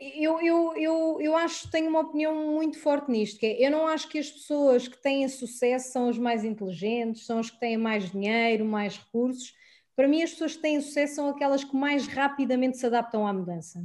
eu, 0.00 0.40
eu, 0.40 0.76
eu, 0.76 1.18
eu 1.20 1.36
acho, 1.36 1.70
tenho 1.70 1.88
uma 1.88 2.00
opinião 2.00 2.34
muito 2.54 2.78
forte 2.78 3.10
nisto, 3.10 3.38
que 3.38 3.46
é, 3.46 3.66
eu 3.66 3.70
não 3.70 3.86
acho 3.86 4.08
que 4.08 4.18
as 4.18 4.30
pessoas 4.30 4.88
que 4.88 5.00
têm 5.00 5.28
sucesso 5.28 5.92
são 5.92 6.08
as 6.08 6.18
mais 6.18 6.44
inteligentes, 6.44 7.24
são 7.24 7.38
as 7.38 7.50
que 7.50 7.58
têm 7.60 7.76
mais 7.76 8.10
dinheiro, 8.10 8.64
mais 8.64 8.96
recursos. 8.96 9.54
Para 9.94 10.08
mim, 10.08 10.22
as 10.22 10.30
pessoas 10.30 10.56
que 10.56 10.62
têm 10.62 10.80
sucesso 10.80 11.16
são 11.16 11.28
aquelas 11.28 11.64
que 11.64 11.76
mais 11.76 12.06
rapidamente 12.06 12.78
se 12.78 12.86
adaptam 12.86 13.26
à 13.26 13.32
mudança. 13.32 13.84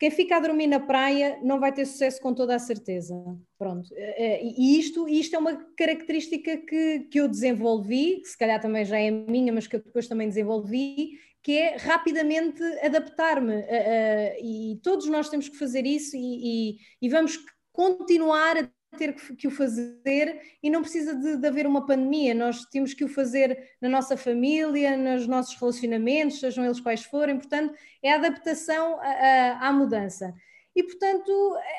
Quem 0.00 0.10
fica 0.10 0.36
a 0.36 0.40
dormir 0.40 0.66
na 0.66 0.80
praia 0.80 1.38
não 1.42 1.60
vai 1.60 1.70
ter 1.72 1.84
sucesso 1.84 2.22
com 2.22 2.32
toda 2.32 2.54
a 2.54 2.58
certeza. 2.58 3.14
Pronto. 3.58 3.90
Eh, 3.94 4.14
eh, 4.16 4.40
e 4.42 4.78
isto, 4.78 5.06
isto 5.06 5.36
é 5.36 5.38
uma 5.38 5.54
característica 5.76 6.56
que, 6.56 7.00
que 7.00 7.20
eu 7.20 7.28
desenvolvi, 7.28 8.22
que 8.22 8.28
se 8.28 8.38
calhar 8.38 8.58
também 8.58 8.82
já 8.82 8.98
é 8.98 9.10
minha, 9.10 9.52
mas 9.52 9.66
que 9.66 9.76
eu 9.76 9.82
depois 9.82 10.08
também 10.08 10.26
desenvolvi, 10.26 11.18
que 11.42 11.52
é 11.58 11.76
rapidamente 11.76 12.62
adaptar-me. 12.82 13.52
Eh, 13.68 14.38
e 14.42 14.80
todos 14.82 15.06
nós 15.06 15.28
temos 15.28 15.50
que 15.50 15.58
fazer 15.58 15.84
isso 15.84 16.16
e, 16.16 16.70
e, 16.72 16.78
e 17.02 17.08
vamos 17.10 17.38
continuar 17.70 18.56
a 18.56 18.70
ter 18.96 19.14
que, 19.14 19.46
o 19.46 19.50
fazer 19.50 20.40
e 20.62 20.68
não 20.68 20.82
precisa 20.82 21.14
de, 21.14 21.36
de, 21.36 21.46
haver 21.46 21.66
uma 21.66 21.86
pandemia, 21.86 22.34
nós 22.34 22.64
temos 22.66 22.92
que 22.92 23.04
o 23.04 23.08
fazer 23.08 23.76
na 23.80 23.88
nossa 23.88 24.16
família, 24.16 24.96
nos 24.96 25.26
nossos 25.26 25.54
relacionamentos, 25.54 26.40
sejam 26.40 26.64
eles 26.64 26.80
quais 26.80 27.04
forem, 27.04 27.36
portanto, 27.36 27.74
é 28.02 28.12
a 28.12 28.16
adaptação 28.16 28.98
a, 29.00 29.06
a, 29.06 29.68
à 29.68 29.72
mudança. 29.72 30.34
E, 30.74 30.82
portanto, 30.84 31.32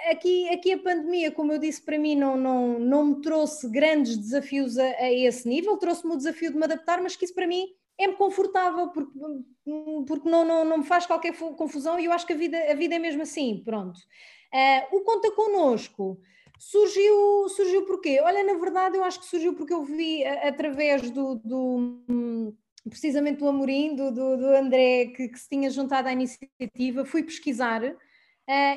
aqui, 0.10 0.50
aqui 0.50 0.74
a 0.74 0.78
pandemia, 0.78 1.32
como 1.32 1.54
eu 1.54 1.60
disse, 1.60 1.82
para 1.82 1.98
mim 1.98 2.16
não, 2.16 2.36
não, 2.36 2.80
não 2.80 3.06
me 3.06 3.22
trouxe 3.22 3.70
grandes 3.70 4.18
desafios 4.18 4.78
a, 4.78 4.84
a 4.84 5.12
esse 5.12 5.48
nível, 5.48 5.78
trouxe-me 5.78 6.14
o 6.14 6.18
desafio 6.18 6.52
de 6.52 6.58
me 6.58 6.64
adaptar, 6.66 7.02
mas 7.02 7.16
que 7.16 7.26
isso 7.26 7.34
para 7.34 7.48
mim 7.48 7.68
é-me 7.98 8.16
confortável, 8.16 8.90
porque, 8.90 9.12
porque 10.08 10.30
não, 10.30 10.44
não, 10.44 10.66
não 10.66 10.78
me 10.80 10.84
faz 10.84 11.06
qualquer 11.06 11.34
confusão 11.38 12.00
e 12.00 12.06
eu 12.06 12.12
acho 12.12 12.26
que 12.26 12.34
a 12.34 12.38
vida, 12.38 12.58
a 12.70 12.74
vida 12.74 12.96
é 12.96 13.00
mesmo 13.00 13.22
assim, 13.22 13.62
pronto. 13.64 13.98
Uh, 14.54 14.98
o 14.98 15.02
Conta 15.02 15.32
Connosco 15.32 16.20
Surgiu, 16.62 17.50
surgiu 17.50 17.86
porquê? 17.88 18.22
Olha, 18.22 18.44
na 18.44 18.54
verdade, 18.54 18.96
eu 18.96 19.04
acho 19.04 19.20
que 19.20 19.26
surgiu 19.26 19.56
porque 19.56 19.74
eu 19.74 19.84
vi 19.84 20.24
através 20.24 21.10
do, 21.10 21.42
do 21.44 22.54
precisamente 22.88 23.40
do 23.40 23.48
Amorim, 23.48 23.96
do, 23.96 24.12
do, 24.12 24.38
do 24.38 24.46
André, 24.46 25.08
que, 25.08 25.28
que, 25.28 25.40
se 25.40 25.50
tinha 25.50 25.72
juntado 25.72 26.08
à 26.08 26.14
iniciativa, 26.14 27.04
fui 27.04 27.24
pesquisar 27.24 27.84
uh, 27.84 27.96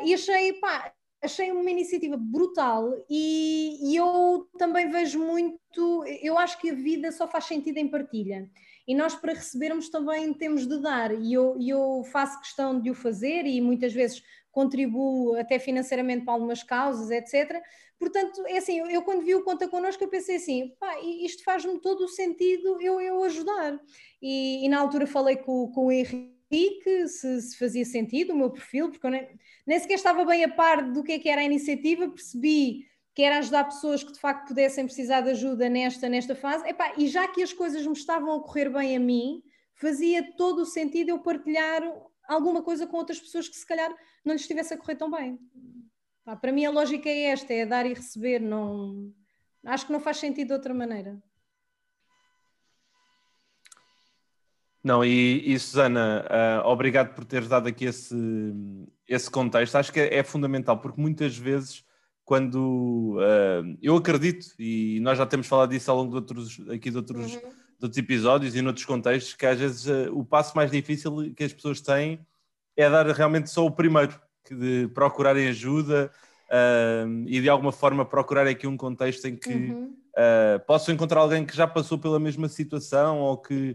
e 0.02 0.14
achei, 0.14 0.54
pá, 0.54 0.94
achei 1.22 1.52
uma 1.52 1.70
iniciativa 1.70 2.16
brutal 2.16 2.90
e, 3.08 3.92
e, 3.92 3.96
eu 3.96 4.48
também 4.58 4.88
vejo 4.88 5.18
muito, 5.18 6.04
eu 6.22 6.38
acho 6.38 6.58
que 6.58 6.70
a 6.70 6.74
vida 6.74 7.12
só 7.12 7.28
faz 7.28 7.44
sentido 7.44 7.76
em 7.76 7.88
partilha. 7.88 8.48
E 8.88 8.94
nós, 8.94 9.14
para 9.14 9.34
recebermos, 9.34 9.90
também 9.90 10.32
temos 10.32 10.66
de 10.66 10.78
dar, 10.78 11.12
e 11.12 11.34
eu, 11.34 11.56
eu 11.60 12.02
faço 12.10 12.40
questão 12.40 12.80
de 12.80 12.90
o 12.90 12.94
fazer, 12.94 13.46
e 13.46 13.60
muitas 13.60 13.92
vezes 13.92 14.22
contribuo 14.54 15.34
até 15.36 15.58
financeiramente 15.58 16.24
para 16.24 16.32
algumas 16.32 16.62
causas, 16.62 17.10
etc. 17.10 17.60
Portanto, 17.98 18.42
é 18.46 18.58
assim, 18.58 18.78
eu, 18.78 18.86
eu 18.86 19.02
quando 19.02 19.24
vi 19.24 19.34
o 19.34 19.42
Conta 19.42 19.68
Connosco, 19.68 20.02
eu 20.02 20.08
pensei 20.08 20.36
assim, 20.36 20.72
pá, 20.78 21.00
isto 21.02 21.42
faz-me 21.42 21.78
todo 21.80 22.04
o 22.04 22.08
sentido 22.08 22.80
eu, 22.80 23.00
eu 23.00 23.22
ajudar. 23.24 23.78
E, 24.22 24.64
e 24.64 24.68
na 24.68 24.78
altura 24.78 25.06
falei 25.06 25.36
com, 25.36 25.70
com 25.72 25.86
o 25.86 25.92
Henrique, 25.92 27.08
se, 27.08 27.42
se, 27.42 27.58
fazia 27.58 27.84
sentido 27.84 28.32
o 28.32 28.36
meu 28.36 28.50
perfil, 28.50 28.90
porque 28.90 29.04
eu 29.04 29.10
nem, 29.10 29.28
nem 29.66 29.78
sequer 29.80 29.94
estava 29.94 30.24
bem 30.24 30.44
a 30.44 30.48
par 30.48 30.92
do 30.92 31.02
que, 31.02 31.12
é 31.12 31.18
que 31.18 31.28
era 31.28 31.40
a 31.40 31.44
iniciativa, 31.44 32.08
percebi 32.08 32.86
que 33.12 33.22
era 33.22 33.38
ajudar 33.38 33.64
pessoas 33.64 34.04
que 34.04 34.12
de 34.12 34.20
facto 34.20 34.48
pudessem 34.48 34.84
precisar 34.84 35.20
de 35.20 35.30
ajuda 35.30 35.68
nesta, 35.68 36.08
nesta 36.08 36.34
fase, 36.36 36.68
Epá, 36.68 36.94
e 36.96 37.08
já 37.08 37.26
que 37.26 37.42
as 37.42 37.52
coisas 37.52 37.84
me 37.84 37.92
estavam 37.92 38.34
a 38.36 38.42
correr 38.42 38.68
bem 38.68 38.96
a 38.96 39.00
mim, 39.00 39.42
fazia 39.74 40.32
todo 40.36 40.62
o 40.62 40.66
sentido 40.66 41.10
eu 41.10 41.18
partilhar 41.18 41.82
alguma 42.26 42.62
coisa 42.62 42.86
com 42.86 42.96
outras 42.96 43.20
pessoas 43.20 43.48
que 43.48 43.56
se 43.56 43.66
calhar 43.66 43.94
não 44.24 44.32
lhes 44.32 44.42
estivesse 44.42 44.74
a 44.74 44.78
correr 44.78 44.96
tão 44.96 45.10
bem. 45.10 45.38
para 46.40 46.52
mim 46.52 46.64
a 46.64 46.70
lógica 46.70 47.08
é 47.08 47.26
esta, 47.26 47.52
é 47.52 47.66
dar 47.66 47.86
e 47.86 47.94
receber, 47.94 48.40
não 48.40 49.12
acho 49.64 49.86
que 49.86 49.92
não 49.92 50.00
faz 50.00 50.18
sentido 50.18 50.48
de 50.48 50.54
outra 50.54 50.74
maneira. 50.74 51.22
Não, 54.84 55.02
e, 55.02 55.42
e 55.50 55.58
Susana, 55.58 56.26
uh, 56.28 56.68
obrigado 56.68 57.14
por 57.14 57.24
teres 57.24 57.48
dado 57.48 57.66
aqui 57.66 57.86
esse, 57.86 58.14
esse 59.08 59.30
contexto. 59.30 59.76
Acho 59.76 59.90
que 59.90 59.98
é, 59.98 60.18
é 60.18 60.22
fundamental, 60.22 60.78
porque 60.78 61.00
muitas 61.00 61.38
vezes, 61.38 61.82
quando 62.22 63.16
uh, 63.16 63.78
eu 63.80 63.96
acredito, 63.96 64.48
e 64.58 65.00
nós 65.00 65.16
já 65.16 65.24
temos 65.24 65.46
falado 65.46 65.70
disso 65.70 65.90
ao 65.90 65.96
longo 65.96 66.10
de 66.10 66.16
outros, 66.16 66.68
aqui 66.68 66.90
de 66.90 66.98
outros, 66.98 67.34
uhum. 67.34 67.50
Outros 67.84 67.98
episódios 67.98 68.56
e 68.56 68.62
noutros 68.62 68.84
contextos, 68.84 69.34
que 69.34 69.46
às 69.46 69.58
vezes 69.58 69.86
uh, 69.86 70.12
o 70.12 70.24
passo 70.24 70.56
mais 70.56 70.70
difícil 70.70 71.32
que 71.34 71.44
as 71.44 71.52
pessoas 71.52 71.80
têm 71.80 72.18
é 72.76 72.90
dar 72.90 73.06
realmente 73.06 73.50
só 73.50 73.64
o 73.64 73.70
primeiro, 73.70 74.18
de 74.50 74.88
procurarem 74.88 75.48
ajuda 75.48 76.10
e 77.26 77.40
de 77.40 77.48
alguma 77.48 77.72
forma 77.72 78.04
procurar 78.04 78.46
aqui 78.46 78.66
um 78.66 78.76
contexto 78.76 79.26
em 79.26 79.36
que 79.36 79.54
uhum. 79.54 79.96
possam 80.66 80.94
encontrar 80.94 81.20
alguém 81.20 81.46
que 81.46 81.56
já 81.56 81.66
passou 81.66 81.98
pela 81.98 82.20
mesma 82.20 82.48
situação 82.48 83.20
ou 83.20 83.38
que 83.38 83.74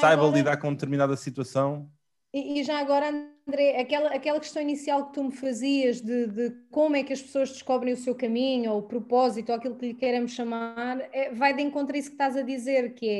saiba 0.00 0.22
agora, 0.22 0.36
lidar 0.36 0.56
com 0.56 0.72
determinada 0.72 1.16
situação. 1.16 1.90
E, 2.32 2.60
e, 2.60 2.64
já 2.64 2.78
agora, 2.78 3.12
André, 3.50 3.80
aquela, 3.80 4.10
aquela 4.10 4.38
questão 4.38 4.62
inicial 4.62 5.06
que 5.06 5.14
tu 5.14 5.24
me 5.24 5.32
fazias 5.32 6.00
de, 6.00 6.28
de, 6.28 6.50
como 6.70 6.94
é 6.94 7.02
que 7.02 7.12
as 7.12 7.20
pessoas 7.20 7.50
descobrem 7.50 7.92
o 7.92 7.96
seu 7.96 8.14
caminho, 8.14 8.70
ou 8.70 8.78
o 8.78 8.82
propósito, 8.82 9.50
ou 9.50 9.56
aquilo 9.56 9.74
que 9.74 9.88
lhe 9.88 9.94
queremos 9.94 10.30
chamar, 10.32 11.00
é, 11.12 11.32
vai 11.34 11.52
de 11.52 11.60
encontro 11.60 11.96
a 11.96 11.98
isso 11.98 12.10
que 12.10 12.14
estás 12.14 12.36
a 12.36 12.42
dizer, 12.42 12.94
que 12.94 13.10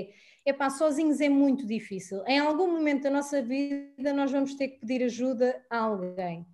é 0.47 0.51
epá, 0.51 0.71
sozinhos 0.71 1.21
é 1.21 1.29
muito 1.29 1.67
difícil. 1.67 2.23
Em 2.29 2.39
algum 2.39 2.69
momento 2.69 3.03
da 3.03 3.11
nossa 3.11 3.43
vida 3.43 4.13
nós 4.13 4.31
vamos 4.31 4.55
ter 4.55 4.69
que 4.69 4.79
pedir 4.79 5.03
ajuda 5.03 5.61
a 5.69 5.79
alguém 5.79 6.47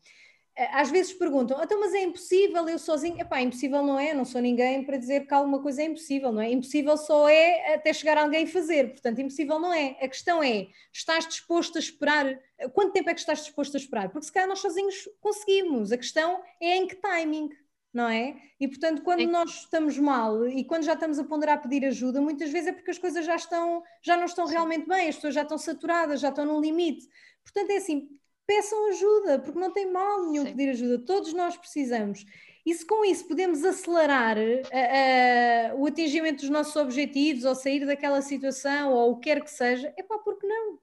às 0.73 0.91
vezes 0.91 1.13
perguntam, 1.13 1.63
então, 1.63 1.79
mas 1.79 1.93
é 1.93 2.03
impossível 2.03 2.67
eu 2.67 2.79
sozinho? 2.79 3.21
Epá, 3.21 3.43
impossível 3.43 3.83
não 3.83 3.99
é, 3.99 4.15
não 4.15 4.25
sou 4.25 4.41
ninguém 4.41 4.83
para 4.85 4.97
dizer 4.97 5.27
que 5.27 5.35
alguma 5.35 5.61
coisa 5.61 5.83
é 5.83 5.85
impossível, 5.85 6.33
não 6.33 6.41
é? 6.41 6.51
Impossível 6.51 6.97
só 6.97 7.29
é 7.29 7.75
até 7.75 7.93
chegar 7.93 8.17
alguém 8.17 8.47
fazer, 8.47 8.93
portanto, 8.93 9.21
impossível 9.21 9.59
não 9.59 9.73
é. 9.73 9.99
A 10.01 10.09
questão 10.09 10.43
é, 10.43 10.69
estás 10.91 11.27
disposto 11.27 11.77
a 11.77 11.79
esperar? 11.79 12.39
Quanto 12.73 12.93
tempo 12.93 13.11
é 13.11 13.15
que 13.15 13.21
estás 13.21 13.41
disposto 13.41 13.75
a 13.77 13.79
esperar? 13.79 14.09
Porque 14.09 14.27
se 14.27 14.33
calhar 14.33 14.49
nós 14.49 14.61
sozinhos 14.61 15.07
conseguimos, 15.21 15.93
a 15.93 15.99
questão 15.99 16.41
é 16.59 16.77
em 16.77 16.87
que 16.87 16.97
timing, 16.97 17.51
não 17.93 18.09
é? 18.09 18.37
E 18.59 18.67
portanto, 18.67 19.03
quando 19.03 19.21
Sim. 19.21 19.27
nós 19.27 19.51
estamos 19.51 19.99
mal 19.99 20.49
e 20.49 20.65
quando 20.65 20.85
já 20.85 20.95
estamos 20.95 21.19
a 21.19 21.25
ponderar 21.25 21.59
a 21.59 21.61
pedir 21.61 21.85
ajuda, 21.85 22.19
muitas 22.19 22.51
vezes 22.51 22.69
é 22.69 22.73
porque 22.73 22.91
as 22.91 22.99
coisas 22.99 23.27
já 23.27 23.37
estão, 23.37 23.83
já 24.01 24.17
não 24.17 24.25
estão 24.25 24.47
realmente 24.47 24.89
bem, 24.89 25.09
as 25.09 25.17
pessoas 25.17 25.35
já 25.35 25.43
estão 25.43 25.59
saturadas, 25.59 26.21
já 26.21 26.31
estão 26.31 26.47
no 26.47 26.59
limite. 26.59 27.07
Portanto, 27.45 27.71
é 27.71 27.77
assim, 27.77 28.09
peçam 28.47 28.89
ajuda, 28.89 29.39
porque 29.39 29.59
não 29.59 29.73
tem 29.73 29.91
mal 29.91 30.27
nenhum 30.27 30.45
Sim. 30.45 30.51
pedir 30.53 30.71
ajuda, 30.71 30.99
todos 30.99 31.33
nós 31.33 31.57
precisamos. 31.57 32.25
E 32.65 32.75
se 32.75 32.85
com 32.85 33.05
isso 33.05 33.27
podemos 33.29 33.65
acelerar 33.65 34.37
uh, 34.37 34.41
uh, 34.41 35.81
o 35.81 35.87
atingimento 35.87 36.41
dos 36.41 36.51
nossos 36.51 36.75
objetivos, 36.75 37.45
ou 37.45 37.55
sair 37.55 37.87
daquela 37.87 38.21
situação, 38.21 38.93
ou 38.93 39.13
o 39.13 39.17
que 39.17 39.31
quer 39.31 39.43
que 39.43 39.51
seja, 39.51 39.93
é 39.97 40.03
pá, 40.03 40.19
porque 40.19 40.47
não? 40.47 40.79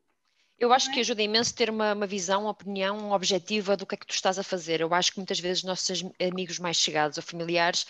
Eu 0.58 0.72
acho 0.72 0.90
que 0.92 1.00
é? 1.00 1.02
ajuda 1.02 1.22
imenso 1.22 1.54
ter 1.54 1.70
uma, 1.70 1.94
uma, 1.94 2.08
visão, 2.08 2.44
uma 2.44 2.52
opinião 2.52 3.12
objetiva 3.12 3.76
do 3.76 3.86
que 3.86 3.96
é 3.96 3.98
que 3.98 4.06
tu 4.06 4.14
estás 4.14 4.40
a 4.40 4.44
fazer. 4.44 4.80
Eu 4.80 4.94
acho 4.94 5.12
que 5.12 5.18
muitas 5.18 5.38
vezes 5.38 5.64
nossos 5.64 6.06
amigos 6.26 6.58
mais 6.58 6.78
chegados 6.78 7.18
ou 7.18 7.24
familiares 7.24 7.86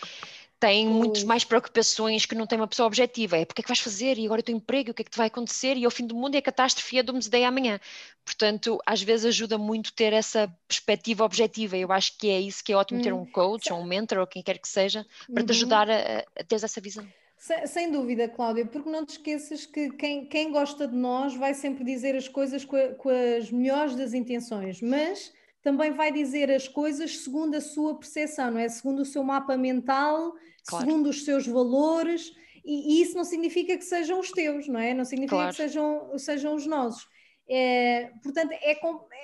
têm 0.64 0.86
muitas 0.86 1.22
mais 1.22 1.44
preocupações 1.44 2.24
que 2.24 2.34
não 2.34 2.46
tem 2.46 2.58
uma 2.58 2.66
pessoa 2.66 2.86
objetiva. 2.86 3.36
É 3.36 3.44
porque 3.44 3.60
é 3.60 3.62
que 3.62 3.68
vais 3.68 3.80
fazer 3.80 4.16
e 4.16 4.24
agora 4.24 4.40
o 4.40 4.42
teu 4.42 4.56
emprego, 4.56 4.92
o 4.92 4.94
que 4.94 5.02
é 5.02 5.04
que 5.04 5.10
te 5.10 5.18
vai 5.18 5.26
acontecer 5.26 5.76
e 5.76 5.84
ao 5.84 5.90
fim 5.90 6.06
do 6.06 6.14
mundo 6.14 6.36
é 6.36 6.38
a 6.38 6.42
catástrofe 6.42 6.96
e 6.96 6.98
a 6.98 7.02
doomsday 7.02 7.40
daí 7.40 7.44
amanhã. 7.44 7.78
Portanto, 8.24 8.78
às 8.86 9.02
vezes 9.02 9.26
ajuda 9.26 9.58
muito 9.58 9.92
ter 9.92 10.14
essa 10.14 10.50
perspectiva 10.66 11.22
objetiva. 11.22 11.76
Eu 11.76 11.92
acho 11.92 12.16
que 12.16 12.30
é 12.30 12.40
isso 12.40 12.64
que 12.64 12.72
é 12.72 12.76
ótimo 12.76 13.02
ter 13.02 13.12
hum. 13.12 13.20
um 13.20 13.26
coach 13.26 13.70
ou 13.70 13.78
um 13.78 13.84
mentor 13.84 14.18
ou 14.18 14.26
quem 14.26 14.42
quer 14.42 14.58
que 14.58 14.68
seja 14.68 15.04
para 15.32 15.42
te 15.42 15.50
uhum. 15.50 15.56
ajudar 15.56 15.90
a, 15.90 16.24
a 16.38 16.44
ter 16.44 16.54
essa 16.54 16.80
visão. 16.80 17.06
Sem, 17.36 17.66
sem, 17.66 17.90
dúvida, 17.90 18.26
Cláudia, 18.26 18.64
porque 18.64 18.88
não 18.88 19.04
te 19.04 19.10
esqueças 19.10 19.66
que 19.66 19.90
quem, 19.90 20.24
quem 20.24 20.50
gosta 20.50 20.88
de 20.88 20.96
nós 20.96 21.34
vai 21.34 21.52
sempre 21.52 21.84
dizer 21.84 22.16
as 22.16 22.26
coisas 22.26 22.64
com, 22.64 22.76
a, 22.76 22.88
com 22.94 23.10
as 23.10 23.50
melhores 23.50 23.94
das 23.94 24.14
intenções, 24.14 24.80
mas 24.80 25.30
também 25.64 25.92
vai 25.92 26.12
dizer 26.12 26.52
as 26.52 26.68
coisas 26.68 27.18
segundo 27.18 27.54
a 27.54 27.60
sua 27.60 27.98
percepção, 27.98 28.50
não 28.50 28.60
é? 28.60 28.68
Segundo 28.68 29.00
o 29.00 29.04
seu 29.04 29.24
mapa 29.24 29.56
mental, 29.56 30.34
claro. 30.68 30.84
segundo 30.84 31.08
os 31.08 31.24
seus 31.24 31.46
valores, 31.46 32.30
e, 32.62 32.98
e, 32.98 33.02
isso 33.02 33.16
não 33.16 33.24
significa 33.24 33.76
que 33.76 33.84
sejam 33.84 34.20
os 34.20 34.30
teus, 34.30 34.68
não 34.68 34.78
é? 34.78 34.92
Não 34.92 35.06
significa 35.06 35.36
claro. 35.36 35.50
que 35.50 35.56
sejam, 35.56 36.18
sejam 36.18 36.54
os 36.54 36.66
nossos. 36.66 37.08
É, 37.48 38.10
portanto, 38.22 38.52
é, 38.52 38.72
é, 38.72 38.80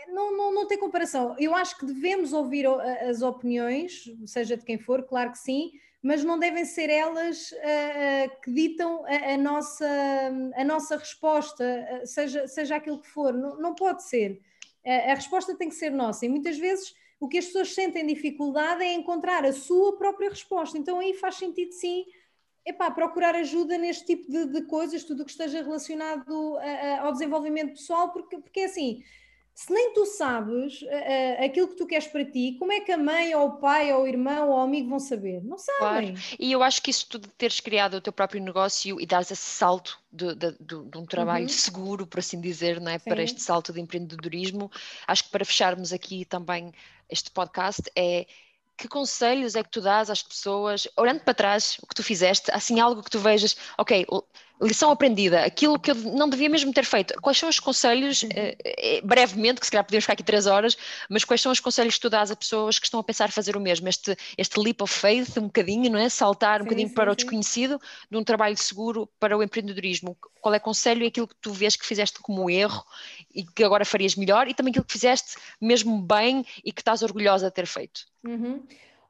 não, 0.08 0.34
não, 0.34 0.54
não 0.54 0.66
tem 0.66 0.78
comparação. 0.78 1.36
Eu 1.38 1.54
acho 1.54 1.78
que 1.78 1.84
devemos 1.84 2.32
ouvir 2.32 2.66
as 2.66 3.20
opiniões, 3.20 4.04
seja 4.24 4.56
de 4.56 4.64
quem 4.64 4.78
for, 4.78 5.02
claro 5.02 5.32
que 5.32 5.38
sim, 5.38 5.70
mas 6.02 6.24
não 6.24 6.38
devem 6.38 6.64
ser 6.64 6.88
elas 6.88 7.52
uh, 7.52 8.40
que 8.42 8.50
ditam 8.50 9.04
a, 9.04 9.34
a, 9.34 9.36
nossa, 9.36 9.86
a 10.54 10.64
nossa 10.64 10.96
resposta, 10.96 12.02
seja, 12.06 12.46
seja 12.48 12.76
aquilo 12.76 13.00
que 13.00 13.08
for. 13.08 13.34
Não, 13.34 13.60
não 13.60 13.74
pode 13.74 14.02
ser 14.04 14.40
a, 14.84 15.14
resposta 15.14 15.54
tem 15.56 15.68
que 15.68 15.74
ser 15.74 15.90
nossa. 15.90 16.26
E 16.26 16.28
muitas 16.28 16.58
vezes 16.58 16.94
o 17.18 17.28
que 17.28 17.38
as 17.38 17.46
pessoas 17.46 17.74
sentem 17.74 18.06
dificuldade 18.06 18.82
é 18.82 18.94
encontrar 18.94 19.44
a 19.44 19.52
sua 19.52 19.96
própria 19.96 20.30
resposta. 20.30 20.78
Então 20.78 20.98
aí 20.98 21.14
faz 21.14 21.36
sentido 21.36 21.72
sim 21.72 22.04
epá, 22.64 22.90
procurar 22.90 23.34
ajuda 23.34 23.78
neste 23.78 24.06
tipo 24.06 24.30
de, 24.30 24.46
de 24.46 24.62
coisas, 24.62 25.04
tudo 25.04 25.22
o 25.22 25.24
que 25.24 25.30
esteja 25.30 25.62
relacionado 25.62 26.56
a, 26.58 26.62
a, 26.62 27.00
ao 27.02 27.12
desenvolvimento 27.12 27.72
pessoal, 27.72 28.12
porque, 28.12 28.38
porque 28.38 28.60
é 28.60 28.64
assim, 28.66 29.02
se 29.60 29.70
nem 29.70 29.92
tu 29.92 30.06
sabes 30.06 30.80
uh, 30.80 31.44
aquilo 31.44 31.68
que 31.68 31.76
tu 31.76 31.86
queres 31.86 32.06
para 32.06 32.24
ti, 32.24 32.56
como 32.58 32.72
é 32.72 32.80
que 32.80 32.90
a 32.90 32.96
mãe 32.96 33.34
ou 33.34 33.46
o 33.46 33.56
pai 33.58 33.92
ou 33.92 34.04
o 34.04 34.08
irmão 34.08 34.48
ou 34.48 34.56
o 34.56 34.60
amigo 34.60 34.88
vão 34.88 34.98
saber? 34.98 35.44
Não 35.44 35.58
sabem. 35.58 36.14
Claro. 36.14 36.36
E 36.38 36.50
eu 36.50 36.62
acho 36.62 36.80
que 36.80 36.90
isso 36.90 37.06
tudo 37.06 37.28
de 37.28 37.34
teres 37.34 37.60
criado 37.60 37.98
o 37.98 38.00
teu 38.00 38.10
próprio 38.10 38.42
negócio 38.42 38.98
e 38.98 39.04
dares 39.04 39.30
esse 39.30 39.42
salto 39.42 40.00
de, 40.10 40.34
de, 40.34 40.52
de, 40.52 40.82
de 40.84 40.96
um 40.98 41.04
trabalho 41.04 41.44
uhum. 41.44 41.50
seguro, 41.50 42.06
por 42.06 42.20
assim 42.20 42.40
dizer, 42.40 42.80
não 42.80 42.90
é? 42.90 42.98
para 42.98 43.22
este 43.22 43.42
salto 43.42 43.70
de 43.70 43.82
empreendedorismo, 43.82 44.70
acho 45.06 45.24
que 45.24 45.30
para 45.30 45.44
fecharmos 45.44 45.92
aqui 45.92 46.24
também 46.24 46.72
este 47.10 47.30
podcast 47.30 47.82
é 47.94 48.26
que 48.78 48.88
conselhos 48.88 49.56
é 49.56 49.62
que 49.62 49.68
tu 49.68 49.82
dás 49.82 50.08
às 50.08 50.22
pessoas, 50.22 50.88
olhando 50.96 51.20
para 51.20 51.34
trás, 51.34 51.76
o 51.82 51.86
que 51.86 51.94
tu 51.94 52.02
fizeste, 52.02 52.50
assim 52.50 52.80
algo 52.80 53.02
que 53.02 53.10
tu 53.10 53.18
vejas, 53.18 53.54
ok, 53.76 54.06
lição 54.60 54.90
aprendida, 54.90 55.44
aquilo 55.44 55.78
que 55.78 55.90
eu 55.90 55.94
não 55.94 56.28
devia 56.28 56.48
mesmo 56.48 56.72
ter 56.72 56.84
feito. 56.84 57.14
Quais 57.20 57.38
são 57.38 57.48
os 57.48 57.58
conselhos, 57.58 58.24
eh, 58.24 58.56
eh, 58.64 59.00
brevemente, 59.02 59.58
que 59.58 59.66
se 59.66 59.72
calhar 59.72 59.84
podemos 59.84 60.04
ficar 60.04 60.12
aqui 60.12 60.22
três 60.22 60.46
horas, 60.46 60.76
mas 61.08 61.24
quais 61.24 61.40
são 61.40 61.50
os 61.50 61.60
conselhos 61.60 61.94
que 61.94 62.00
tu 62.00 62.10
dás 62.10 62.30
a 62.30 62.36
pessoas 62.36 62.78
que 62.78 62.86
estão 62.86 63.00
a 63.00 63.04
pensar 63.04 63.32
fazer 63.32 63.56
o 63.56 63.60
mesmo? 63.60 63.88
Este, 63.88 64.16
este 64.36 64.60
leap 64.60 64.82
of 64.82 64.92
faith, 64.92 65.38
um 65.38 65.46
bocadinho, 65.46 65.90
não 65.90 65.98
é? 65.98 66.08
Saltar 66.08 66.60
um 66.60 66.64
sim, 66.64 66.64
bocadinho 66.64 66.88
sim, 66.88 66.94
para 66.94 67.10
sim. 67.10 67.12
o 67.12 67.16
desconhecido, 67.16 67.80
de 68.10 68.16
um 68.16 68.22
trabalho 68.22 68.56
seguro 68.56 69.08
para 69.18 69.36
o 69.36 69.42
empreendedorismo. 69.42 70.16
Qual 70.40 70.54
é 70.54 70.58
o 70.58 70.60
conselho 70.60 71.04
e 71.04 71.06
aquilo 71.06 71.28
que 71.28 71.36
tu 71.40 71.52
vês 71.52 71.76
que 71.76 71.86
fizeste 71.86 72.18
como 72.20 72.50
erro 72.50 72.84
e 73.34 73.44
que 73.44 73.64
agora 73.64 73.84
farias 73.84 74.14
melhor 74.14 74.48
e 74.48 74.54
também 74.54 74.70
aquilo 74.70 74.84
que 74.84 74.92
fizeste 74.92 75.36
mesmo 75.60 76.00
bem 76.02 76.44
e 76.64 76.72
que 76.72 76.80
estás 76.80 77.02
orgulhosa 77.02 77.46
de 77.46 77.54
ter 77.54 77.66
feito? 77.66 78.02
Uhum. 78.24 78.62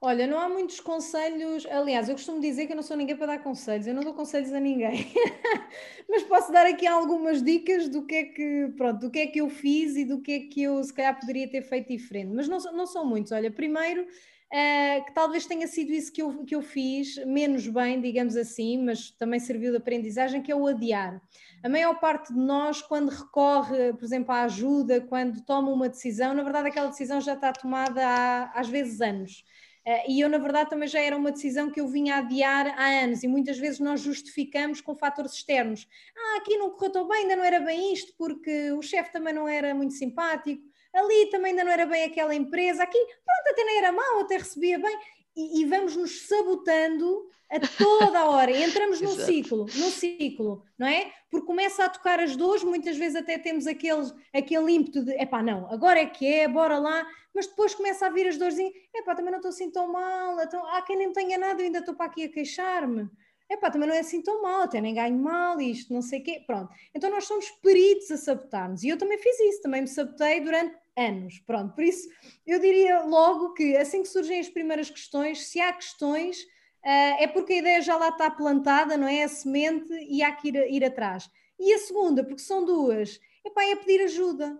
Olha, 0.02 0.26
não 0.26 0.38
há 0.38 0.48
muitos 0.48 0.80
conselhos. 0.80 1.66
Aliás, 1.66 2.08
eu 2.08 2.14
costumo 2.14 2.40
dizer 2.40 2.66
que 2.66 2.72
eu 2.72 2.76
não 2.76 2.82
sou 2.82 2.96
ninguém 2.96 3.14
para 3.14 3.26
dar 3.26 3.42
conselhos, 3.42 3.86
eu 3.86 3.92
não 3.92 4.02
dou 4.02 4.14
conselhos 4.14 4.50
a 4.50 4.58
ninguém. 4.58 5.12
Mas 6.08 6.22
posso 6.22 6.50
dar 6.50 6.66
aqui 6.66 6.86
algumas 6.86 7.42
dicas 7.42 7.86
do 7.86 8.06
que 8.06 8.14
é 8.14 8.24
que, 8.24 8.72
pronto, 8.78 8.98
do 9.00 9.10
que 9.10 9.18
é 9.18 9.26
que 9.26 9.42
eu 9.42 9.50
fiz 9.50 9.96
e 9.96 10.04
do 10.06 10.22
que 10.22 10.32
é 10.32 10.40
que 10.40 10.62
eu 10.62 10.82
se 10.82 10.94
calhar 10.94 11.18
poderia 11.20 11.46
ter 11.50 11.60
feito 11.62 11.88
diferente. 11.88 12.32
Mas 12.34 12.48
não, 12.48 12.58
não 12.72 12.86
são 12.86 13.04
muitos. 13.04 13.30
Olha, 13.30 13.50
primeiro, 13.50 14.02
uh, 14.02 15.04
que 15.04 15.12
talvez 15.14 15.44
tenha 15.44 15.66
sido 15.66 15.92
isso 15.92 16.10
que 16.10 16.22
eu, 16.22 16.44
que 16.46 16.54
eu 16.54 16.62
fiz, 16.62 17.16
menos 17.26 17.68
bem, 17.68 18.00
digamos 18.00 18.36
assim, 18.36 18.82
mas 18.82 19.10
também 19.10 19.38
serviu 19.38 19.70
de 19.70 19.76
aprendizagem, 19.76 20.40
que 20.40 20.50
é 20.50 20.56
o 20.56 20.66
adiar. 20.66 21.20
A 21.62 21.68
maior 21.68 22.00
parte 22.00 22.32
de 22.32 22.40
nós, 22.40 22.80
quando 22.80 23.10
recorre, 23.10 23.92
por 23.92 24.04
exemplo, 24.04 24.32
à 24.32 24.44
ajuda, 24.44 25.02
quando 25.02 25.44
toma 25.44 25.70
uma 25.70 25.90
decisão, 25.90 26.32
na 26.32 26.42
verdade 26.42 26.68
aquela 26.68 26.88
decisão 26.88 27.20
já 27.20 27.34
está 27.34 27.52
tomada 27.52 28.00
há, 28.02 28.50
às 28.58 28.66
vezes 28.66 29.02
anos. 29.02 29.44
Uh, 29.86 30.10
e 30.10 30.20
eu, 30.20 30.28
na 30.28 30.38
verdade, 30.38 30.70
também 30.70 30.88
já 30.88 31.00
era 31.00 31.16
uma 31.16 31.32
decisão 31.32 31.70
que 31.70 31.80
eu 31.80 31.88
vinha 31.88 32.16
adiar 32.16 32.74
há 32.78 33.02
anos, 33.02 33.22
e 33.22 33.28
muitas 33.28 33.58
vezes 33.58 33.80
nós 33.80 34.00
justificamos 34.00 34.80
com 34.80 34.94
fatores 34.94 35.32
externos. 35.32 35.86
Ah, 36.16 36.38
aqui 36.38 36.56
não 36.56 36.70
correu 36.70 36.92
tão 36.92 37.08
bem, 37.08 37.22
ainda 37.22 37.36
não 37.36 37.44
era 37.44 37.60
bem 37.60 37.92
isto, 37.92 38.12
porque 38.18 38.72
o 38.72 38.82
chefe 38.82 39.12
também 39.12 39.32
não 39.32 39.48
era 39.48 39.74
muito 39.74 39.94
simpático, 39.94 40.62
ali 40.92 41.30
também 41.30 41.52
ainda 41.52 41.64
não 41.64 41.72
era 41.72 41.86
bem 41.86 42.04
aquela 42.04 42.34
empresa, 42.34 42.82
aqui, 42.82 42.98
pronto, 42.98 43.52
até 43.52 43.64
nem 43.64 43.78
era 43.78 43.92
mau, 43.92 44.20
até 44.20 44.36
recebia 44.36 44.78
bem, 44.78 44.98
e, 45.36 45.62
e 45.62 45.64
vamos 45.64 45.96
nos 45.96 46.26
sabotando 46.26 47.28
a 47.50 47.58
toda 47.60 48.20
a 48.20 48.30
hora, 48.30 48.50
entramos 48.56 49.00
num 49.02 49.10
ciclo, 49.10 49.66
num 49.74 49.90
ciclo, 49.90 50.62
não 50.78 50.86
é? 50.86 51.12
Porque 51.30 51.46
começa 51.46 51.84
a 51.84 51.88
tocar 51.88 52.20
as 52.20 52.36
dores, 52.36 52.62
muitas 52.62 52.96
vezes 52.96 53.16
até 53.16 53.38
temos 53.38 53.66
aquele, 53.66 54.10
aquele 54.32 54.72
ímpeto 54.72 55.04
de, 55.04 55.12
epá, 55.12 55.42
não, 55.42 55.70
agora 55.72 55.98
é 56.00 56.06
que 56.06 56.26
é, 56.26 56.46
bora 56.46 56.78
lá, 56.78 57.06
mas 57.34 57.46
depois 57.46 57.74
começa 57.74 58.06
a 58.06 58.10
vir 58.10 58.28
as 58.28 58.38
dores 58.38 58.58
e, 58.58 58.72
epá, 58.94 59.14
também 59.14 59.32
não 59.32 59.38
estou 59.38 59.50
assim 59.50 59.70
tão 59.70 59.90
mal, 59.90 60.40
então, 60.40 60.64
há 60.66 60.82
quem 60.82 60.96
nem 60.96 61.12
tenha 61.12 61.38
nada, 61.38 61.60
eu 61.60 61.66
ainda 61.66 61.80
estou 61.80 61.94
para 61.94 62.06
aqui 62.06 62.24
a 62.24 62.28
queixar-me. 62.28 63.08
Epá, 63.50 63.68
também 63.68 63.88
não 63.88 63.96
é 63.96 63.98
assim 63.98 64.22
tão 64.22 64.40
mal, 64.40 64.62
até 64.62 64.80
nem 64.80 64.94
ganho 64.94 65.18
mal, 65.18 65.60
isto, 65.60 65.92
não 65.92 66.02
sei 66.02 66.20
o 66.20 66.22
quê, 66.22 66.44
pronto. 66.46 66.72
Então 66.94 67.10
nós 67.10 67.24
somos 67.24 67.50
peritos 67.62 68.08
a 68.12 68.16
sabotar-nos, 68.16 68.84
e 68.84 68.88
eu 68.88 68.96
também 68.96 69.18
fiz 69.18 69.40
isso, 69.40 69.60
também 69.60 69.80
me 69.80 69.88
sabotei 69.88 70.40
durante 70.40 70.76
anos, 70.96 71.40
pronto. 71.40 71.74
Por 71.74 71.82
isso, 71.82 72.08
eu 72.46 72.60
diria 72.60 73.00
logo 73.00 73.52
que 73.54 73.76
assim 73.76 74.02
que 74.02 74.08
surgem 74.08 74.38
as 74.38 74.48
primeiras 74.48 74.88
questões, 74.88 75.48
se 75.48 75.60
há 75.60 75.72
questões 75.72 76.42
uh, 76.84 77.16
é 77.18 77.26
porque 77.26 77.54
a 77.54 77.58
ideia 77.58 77.82
já 77.82 77.96
lá 77.96 78.08
está 78.10 78.30
plantada, 78.30 78.96
não 78.96 79.08
é? 79.08 79.24
A 79.24 79.28
semente 79.28 79.92
e 80.08 80.22
há 80.22 80.32
que 80.32 80.48
ir, 80.48 80.56
ir 80.72 80.84
atrás. 80.84 81.28
E 81.58 81.74
a 81.74 81.78
segunda, 81.78 82.24
porque 82.24 82.42
são 82.42 82.64
duas, 82.64 83.20
epá, 83.44 83.64
é 83.64 83.76
pedir 83.76 84.02
ajuda. 84.02 84.58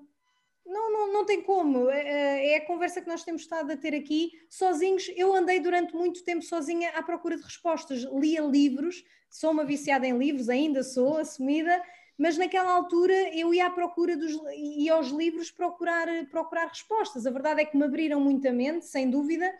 Não, 0.71 0.93
não, 0.93 1.13
não 1.13 1.25
tem 1.27 1.43
como. 1.43 1.91
É, 1.91 2.01
é, 2.01 2.51
é 2.53 2.57
a 2.59 2.65
conversa 2.65 3.01
que 3.01 3.09
nós 3.09 3.25
temos 3.25 3.43
estado 3.43 3.73
a 3.73 3.77
ter 3.77 3.93
aqui. 3.93 4.31
Sozinhos, 4.49 5.11
eu 5.17 5.35
andei 5.35 5.59
durante 5.59 5.97
muito 5.97 6.23
tempo 6.23 6.43
sozinha 6.43 6.91
à 6.91 7.03
procura 7.03 7.37
de 7.37 7.43
respostas. 7.43 8.05
Lia 8.05 8.41
livros, 8.41 9.05
sou 9.29 9.51
uma 9.51 9.65
viciada 9.65 10.07
em 10.07 10.17
livros, 10.17 10.49
ainda 10.49 10.85
sou 10.85 11.19
assumida, 11.19 11.83
mas 12.17 12.39
naquela 12.39 12.71
altura 12.71 13.13
eu 13.37 13.53
ia 13.53 13.67
à 13.67 13.71
procura 13.71 14.17
dos 14.17 14.33
ia 14.55 14.95
aos 14.95 15.09
livros 15.09 15.51
procurar, 15.51 16.07
procurar 16.31 16.69
respostas. 16.69 17.27
A 17.27 17.31
verdade 17.33 17.63
é 17.63 17.65
que 17.65 17.77
me 17.77 17.85
abriram 17.85 18.21
muita 18.21 18.53
mente, 18.53 18.87
sem 18.87 19.11
dúvida, 19.11 19.53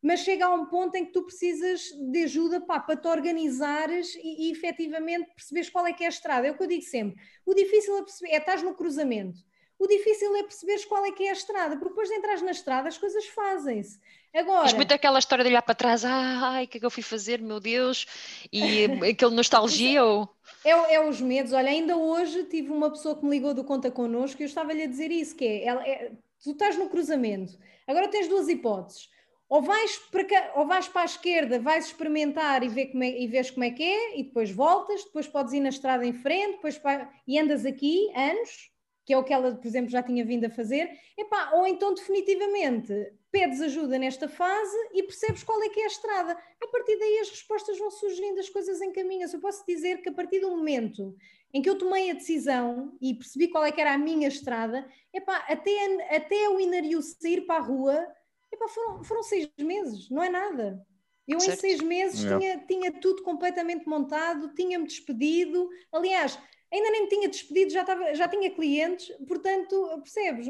mas 0.00 0.20
chega 0.20 0.46
a 0.46 0.54
um 0.54 0.64
ponto 0.64 0.94
em 0.94 1.04
que 1.04 1.12
tu 1.12 1.24
precisas 1.24 1.90
de 2.10 2.24
ajuda 2.24 2.58
pá, 2.62 2.80
para 2.80 2.96
te 2.96 3.06
organizares 3.06 4.14
e, 4.14 4.48
e 4.48 4.50
efetivamente 4.50 5.30
perceberes 5.34 5.68
qual 5.68 5.86
é 5.86 5.92
que 5.92 6.04
é 6.04 6.06
a 6.06 6.10
estrada. 6.10 6.46
É 6.46 6.52
o 6.52 6.56
que 6.56 6.62
eu 6.62 6.68
digo 6.68 6.84
sempre. 6.84 7.22
O 7.44 7.52
difícil 7.52 7.98
é 7.98 8.02
perceber, 8.02 8.32
é 8.32 8.38
estás 8.38 8.62
no 8.62 8.74
cruzamento. 8.74 9.44
O 9.84 9.86
difícil 9.86 10.34
é 10.34 10.42
perceberes 10.42 10.86
qual 10.86 11.04
é 11.04 11.12
que 11.12 11.24
é 11.24 11.28
a 11.28 11.34
estrada, 11.34 11.76
porque 11.76 11.90
depois 11.90 12.08
de 12.08 12.14
entrar 12.14 12.40
na 12.40 12.52
estrada 12.52 12.88
as 12.88 12.96
coisas 12.96 13.26
fazem-se. 13.26 14.00
Agora... 14.32 14.62
Mas 14.62 14.72
muito 14.72 14.90
aquela 14.94 15.18
história 15.18 15.44
de 15.44 15.50
olhar 15.50 15.60
para 15.60 15.74
trás, 15.74 16.06
ai, 16.06 16.64
o 16.64 16.68
que 16.68 16.78
é 16.78 16.80
que 16.80 16.86
eu 16.86 16.90
fui 16.90 17.02
fazer, 17.02 17.38
meu 17.42 17.60
Deus, 17.60 18.06
e 18.50 18.86
aquele 19.12 19.34
nostalgia 19.34 20.02
ou... 20.02 20.26
É, 20.64 20.94
é, 20.94 21.06
os 21.06 21.20
medos, 21.20 21.52
olha, 21.52 21.68
ainda 21.68 21.98
hoje 21.98 22.44
tive 22.44 22.72
uma 22.72 22.90
pessoa 22.90 23.14
que 23.14 23.26
me 23.26 23.30
ligou 23.32 23.52
do 23.52 23.62
Conta 23.62 23.90
Connosco 23.90 24.40
e 24.40 24.44
eu 24.44 24.48
estava-lhe 24.48 24.84
a 24.84 24.86
dizer 24.86 25.10
isso, 25.10 25.36
que 25.36 25.44
é, 25.44 25.66
ela, 25.66 25.86
é, 25.86 26.12
tu 26.42 26.52
estás 26.52 26.78
no 26.78 26.88
cruzamento, 26.88 27.58
agora 27.86 28.08
tens 28.08 28.26
duas 28.26 28.48
hipóteses, 28.48 29.10
ou 29.50 29.60
vais 29.60 29.98
para, 30.10 30.52
ou 30.54 30.66
vais 30.66 30.88
para 30.88 31.02
a 31.02 31.04
esquerda, 31.04 31.58
vais 31.58 31.88
experimentar 31.88 32.62
e, 32.62 32.68
ver 32.68 32.86
como 32.86 33.04
é, 33.04 33.20
e 33.20 33.26
vês 33.26 33.50
como 33.50 33.64
é 33.64 33.70
que 33.70 33.82
é, 33.82 34.18
e 34.18 34.22
depois 34.22 34.50
voltas, 34.50 35.04
depois 35.04 35.28
podes 35.28 35.52
ir 35.52 35.60
na 35.60 35.68
estrada 35.68 36.06
em 36.06 36.14
frente, 36.14 36.52
depois 36.52 36.80
e 37.28 37.38
andas 37.38 37.66
aqui 37.66 38.10
anos, 38.16 38.73
que 39.04 39.12
é 39.12 39.18
o 39.18 39.24
que 39.24 39.32
ela, 39.32 39.54
por 39.54 39.66
exemplo, 39.66 39.90
já 39.90 40.02
tinha 40.02 40.24
vindo 40.24 40.44
a 40.44 40.50
fazer, 40.50 40.90
Epá, 41.16 41.52
ou 41.54 41.66
então 41.66 41.94
definitivamente 41.94 42.92
pedes 43.30 43.60
ajuda 43.60 43.98
nesta 43.98 44.28
fase 44.28 44.76
e 44.92 45.02
percebes 45.02 45.42
qual 45.42 45.62
é 45.62 45.68
que 45.68 45.80
é 45.80 45.84
a 45.84 45.88
estrada. 45.88 46.32
A 46.32 46.68
partir 46.68 46.98
daí 46.98 47.18
as 47.18 47.30
respostas 47.30 47.78
vão 47.78 47.90
surgindo, 47.90 48.40
as 48.40 48.48
coisas 48.48 48.80
encaminham-se. 48.80 49.34
Eu 49.34 49.40
posso 49.40 49.64
dizer 49.66 50.00
que 50.00 50.08
a 50.08 50.12
partir 50.12 50.40
do 50.40 50.50
momento 50.50 51.14
em 51.52 51.60
que 51.60 51.68
eu 51.68 51.76
tomei 51.76 52.10
a 52.10 52.14
decisão 52.14 52.96
e 53.00 53.14
percebi 53.14 53.48
qual 53.48 53.64
é 53.64 53.70
que 53.70 53.80
era 53.80 53.94
a 53.94 53.98
minha 53.98 54.28
estrada, 54.28 54.88
epá, 55.12 55.44
até, 55.48 56.14
até 56.16 56.48
o 56.48 56.58
Inario 56.58 57.00
sair 57.02 57.42
para 57.42 57.60
a 57.60 57.64
rua, 57.64 58.06
Epá, 58.54 58.68
foram, 58.68 59.02
foram 59.02 59.22
seis 59.24 59.50
meses, 59.58 60.08
não 60.08 60.22
é 60.22 60.30
nada. 60.30 60.86
Eu 61.26 61.40
certo. 61.40 61.58
em 61.58 61.60
seis 61.60 61.80
meses 61.80 62.20
tinha, 62.20 62.58
tinha 62.66 62.92
tudo 62.92 63.22
completamente 63.22 63.88
montado, 63.88 64.54
tinha-me 64.54 64.86
despedido. 64.86 65.68
Aliás, 65.90 66.38
ainda 66.72 66.90
nem 66.90 67.02
me 67.02 67.08
tinha 67.08 67.28
despedido, 67.28 67.72
já, 67.72 67.80
estava, 67.80 68.14
já 68.14 68.28
tinha 68.28 68.50
clientes, 68.50 69.10
portanto, 69.26 69.88
percebes? 70.02 70.46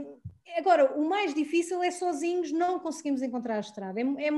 Agora, 0.56 0.92
o 0.94 1.08
mais 1.08 1.34
difícil 1.34 1.82
é 1.82 1.90
sozinhos 1.90 2.50
não 2.50 2.78
conseguimos 2.78 3.22
encontrar 3.22 3.56
a 3.56 3.60
estrada. 3.60 4.00
É, 4.00 4.04
é, 4.04 4.30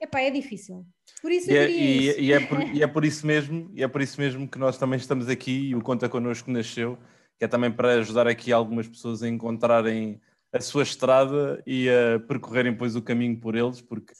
epá, 0.00 0.20
é 0.20 0.30
difícil. 0.30 0.86
Por 1.20 1.32
isso 1.32 1.50
e 1.50 1.56
é, 1.56 1.70
e, 1.70 2.20
e, 2.20 2.32
é 2.32 2.40
por, 2.40 2.62
e 2.74 2.82
é 2.82 2.86
por 2.86 3.04
isso 3.04 3.26
mesmo, 3.26 3.70
e 3.74 3.82
é 3.82 3.88
por 3.88 4.00
isso 4.00 4.20
mesmo 4.20 4.48
que 4.48 4.58
nós 4.58 4.78
também 4.78 4.98
estamos 4.98 5.28
aqui 5.28 5.70
e 5.70 5.74
o 5.74 5.82
Conta 5.82 6.08
Connosco 6.08 6.50
nasceu, 6.50 6.96
que 7.38 7.44
é 7.44 7.48
também 7.48 7.72
para 7.72 7.94
ajudar 7.94 8.26
aqui 8.26 8.52
algumas 8.52 8.86
pessoas 8.86 9.22
a 9.22 9.28
encontrarem 9.28 10.20
a 10.52 10.60
sua 10.60 10.82
estrada 10.82 11.62
e 11.64 11.88
a 11.88 12.18
percorrerem 12.18 12.72
depois 12.72 12.96
o 12.96 13.02
caminho 13.02 13.38
por 13.38 13.54
eles, 13.54 13.80
porque 13.80 14.12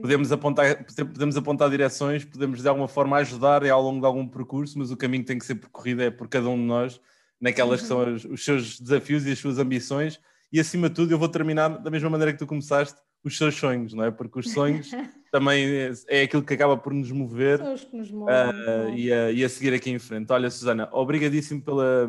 podemos 0.00 0.30
apontar, 0.30 0.84
podemos 0.84 1.36
apontar 1.36 1.68
direções, 1.68 2.24
podemos 2.24 2.62
de 2.62 2.68
alguma 2.68 2.86
forma 2.86 3.16
ajudar 3.16 3.66
ao 3.66 3.82
longo 3.82 4.00
de 4.00 4.06
algum 4.06 4.26
percurso, 4.26 4.78
mas 4.78 4.92
o 4.92 4.96
caminho 4.96 5.24
tem 5.24 5.36
que 5.36 5.44
ser 5.44 5.56
percorrido 5.56 6.02
é 6.02 6.10
por 6.10 6.28
cada 6.28 6.48
um 6.48 6.56
de 6.56 6.62
nós, 6.62 7.00
naquelas 7.40 7.82
que 7.82 7.88
são 7.88 7.98
uhum. 7.98 8.14
os, 8.14 8.24
os 8.24 8.44
seus 8.44 8.78
desafios 8.78 9.26
e 9.26 9.32
as 9.32 9.38
suas 9.38 9.58
ambições, 9.58 10.20
e 10.52 10.60
acima 10.60 10.88
de 10.88 10.94
tudo 10.94 11.12
eu 11.12 11.18
vou 11.18 11.28
terminar 11.28 11.68
da 11.68 11.90
mesma 11.90 12.08
maneira 12.08 12.32
que 12.32 12.38
tu 12.38 12.46
começaste, 12.46 13.00
os 13.24 13.36
seus 13.36 13.56
sonhos, 13.56 13.94
não 13.94 14.04
é? 14.04 14.10
Porque 14.10 14.38
os 14.38 14.52
sonhos 14.52 14.90
também 15.32 15.64
é, 15.66 15.92
é, 16.08 16.22
aquilo 16.22 16.44
que 16.44 16.54
acaba 16.54 16.76
por 16.76 16.92
nos 16.92 17.10
mover 17.10 17.58
nos 17.92 18.10
movem, 18.12 18.34
uh, 18.34 18.94
e, 18.94 19.12
a, 19.12 19.32
e, 19.32 19.42
a, 19.42 19.48
seguir 19.48 19.72
aqui 19.74 19.90
em 19.90 19.98
frente. 19.98 20.30
Olha, 20.30 20.50
Susana, 20.50 20.88
obrigadíssimo 20.92 21.62
pela, 21.62 22.08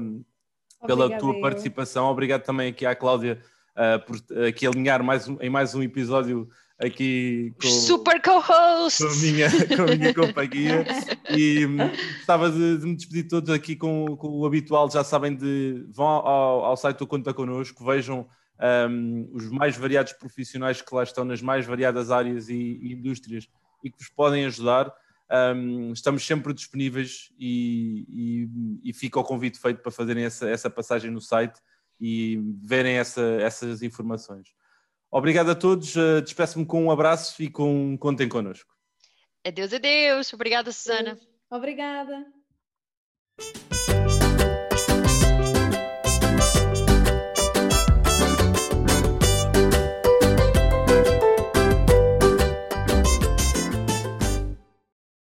pela 0.86 1.18
tua 1.18 1.34
eu. 1.34 1.42
participação, 1.42 2.06
obrigado 2.08 2.44
também 2.44 2.70
aqui 2.70 2.86
à 2.86 2.94
Cláudia 2.94 3.42
uh, 3.76 4.06
por 4.06 4.18
aqui 4.48 4.66
alinhar 4.66 5.04
mais 5.04 5.28
um, 5.28 5.38
em 5.40 5.50
mais 5.50 5.76
um 5.76 5.84
episódio 5.84 6.50
aqui 6.80 7.54
com, 7.62 7.68
Super 7.68 8.22
co-host! 8.22 9.04
Com, 9.04 9.10
a 9.10 9.16
minha, 9.16 9.50
com 9.76 9.84
a 9.84 9.96
minha 9.96 10.14
companhia 10.14 10.86
e 11.30 11.66
hum, 11.66 11.78
gostava 12.18 12.50
de, 12.50 12.78
de, 12.78 12.86
me 12.86 12.96
despedir 12.96 13.28
todos 13.28 13.50
aqui 13.50 13.76
com, 13.76 14.18
com, 14.18 14.28
o 14.28 14.46
habitual, 14.46 14.90
já 14.90 15.04
sabem 15.04 15.36
de 15.36 15.86
vão 15.90 16.08
ao, 16.08 16.66
ao 16.66 16.78
site 16.78 16.98
do 16.98 17.08
Conta 17.08 17.34
Connosco, 17.34 17.86
vejam 17.86 18.28
um, 18.90 19.30
os 19.34 19.50
mais 19.52 19.76
variados 19.78 20.14
profissionais 20.14 20.82
que 20.82 20.96
lá 20.96 21.04
estão 21.04 21.26
nas 21.26 21.42
mais 21.42 21.66
variadas 21.66 22.12
áreas 22.12 22.50
e, 22.50 22.80
e 22.82 22.94
indústrias 22.94 23.48
e 23.84 23.90
que 23.90 23.98
vos 23.98 24.10
podem 24.10 24.46
ajudar. 24.46 24.94
Um, 25.56 25.92
estamos 25.92 26.26
sempre 26.26 26.54
disponíveis 26.54 27.32
e, 27.40 28.06
e, 28.84 28.90
e, 28.90 28.94
fica 28.94 29.20
o 29.20 29.24
convite 29.24 29.60
feito 29.60 29.82
para 29.82 29.92
fazerem 29.92 30.24
essa, 30.24 30.48
essa 30.48 30.70
passagem 30.70 31.10
no 31.10 31.20
site 31.20 31.60
e 32.00 32.40
verem 32.64 32.96
essa, 32.96 33.22
essas 33.42 33.82
informações. 33.82 34.50
Obrigado 35.12 35.52
a 35.52 35.56
todos, 35.56 35.96
eh, 35.96 36.22
despeço-me 36.22 36.66
com 36.66 36.84
um 36.84 36.92
abraço 36.92 37.42
e 37.42 37.50
com 37.50 37.98
contem 37.98 38.28
connosco. 38.28 38.76
Adeus, 39.46 39.74
adeus. 39.74 40.34
Obrigada, 40.34 40.72
Susana. 40.72 41.18
Obrigada. 41.50 42.26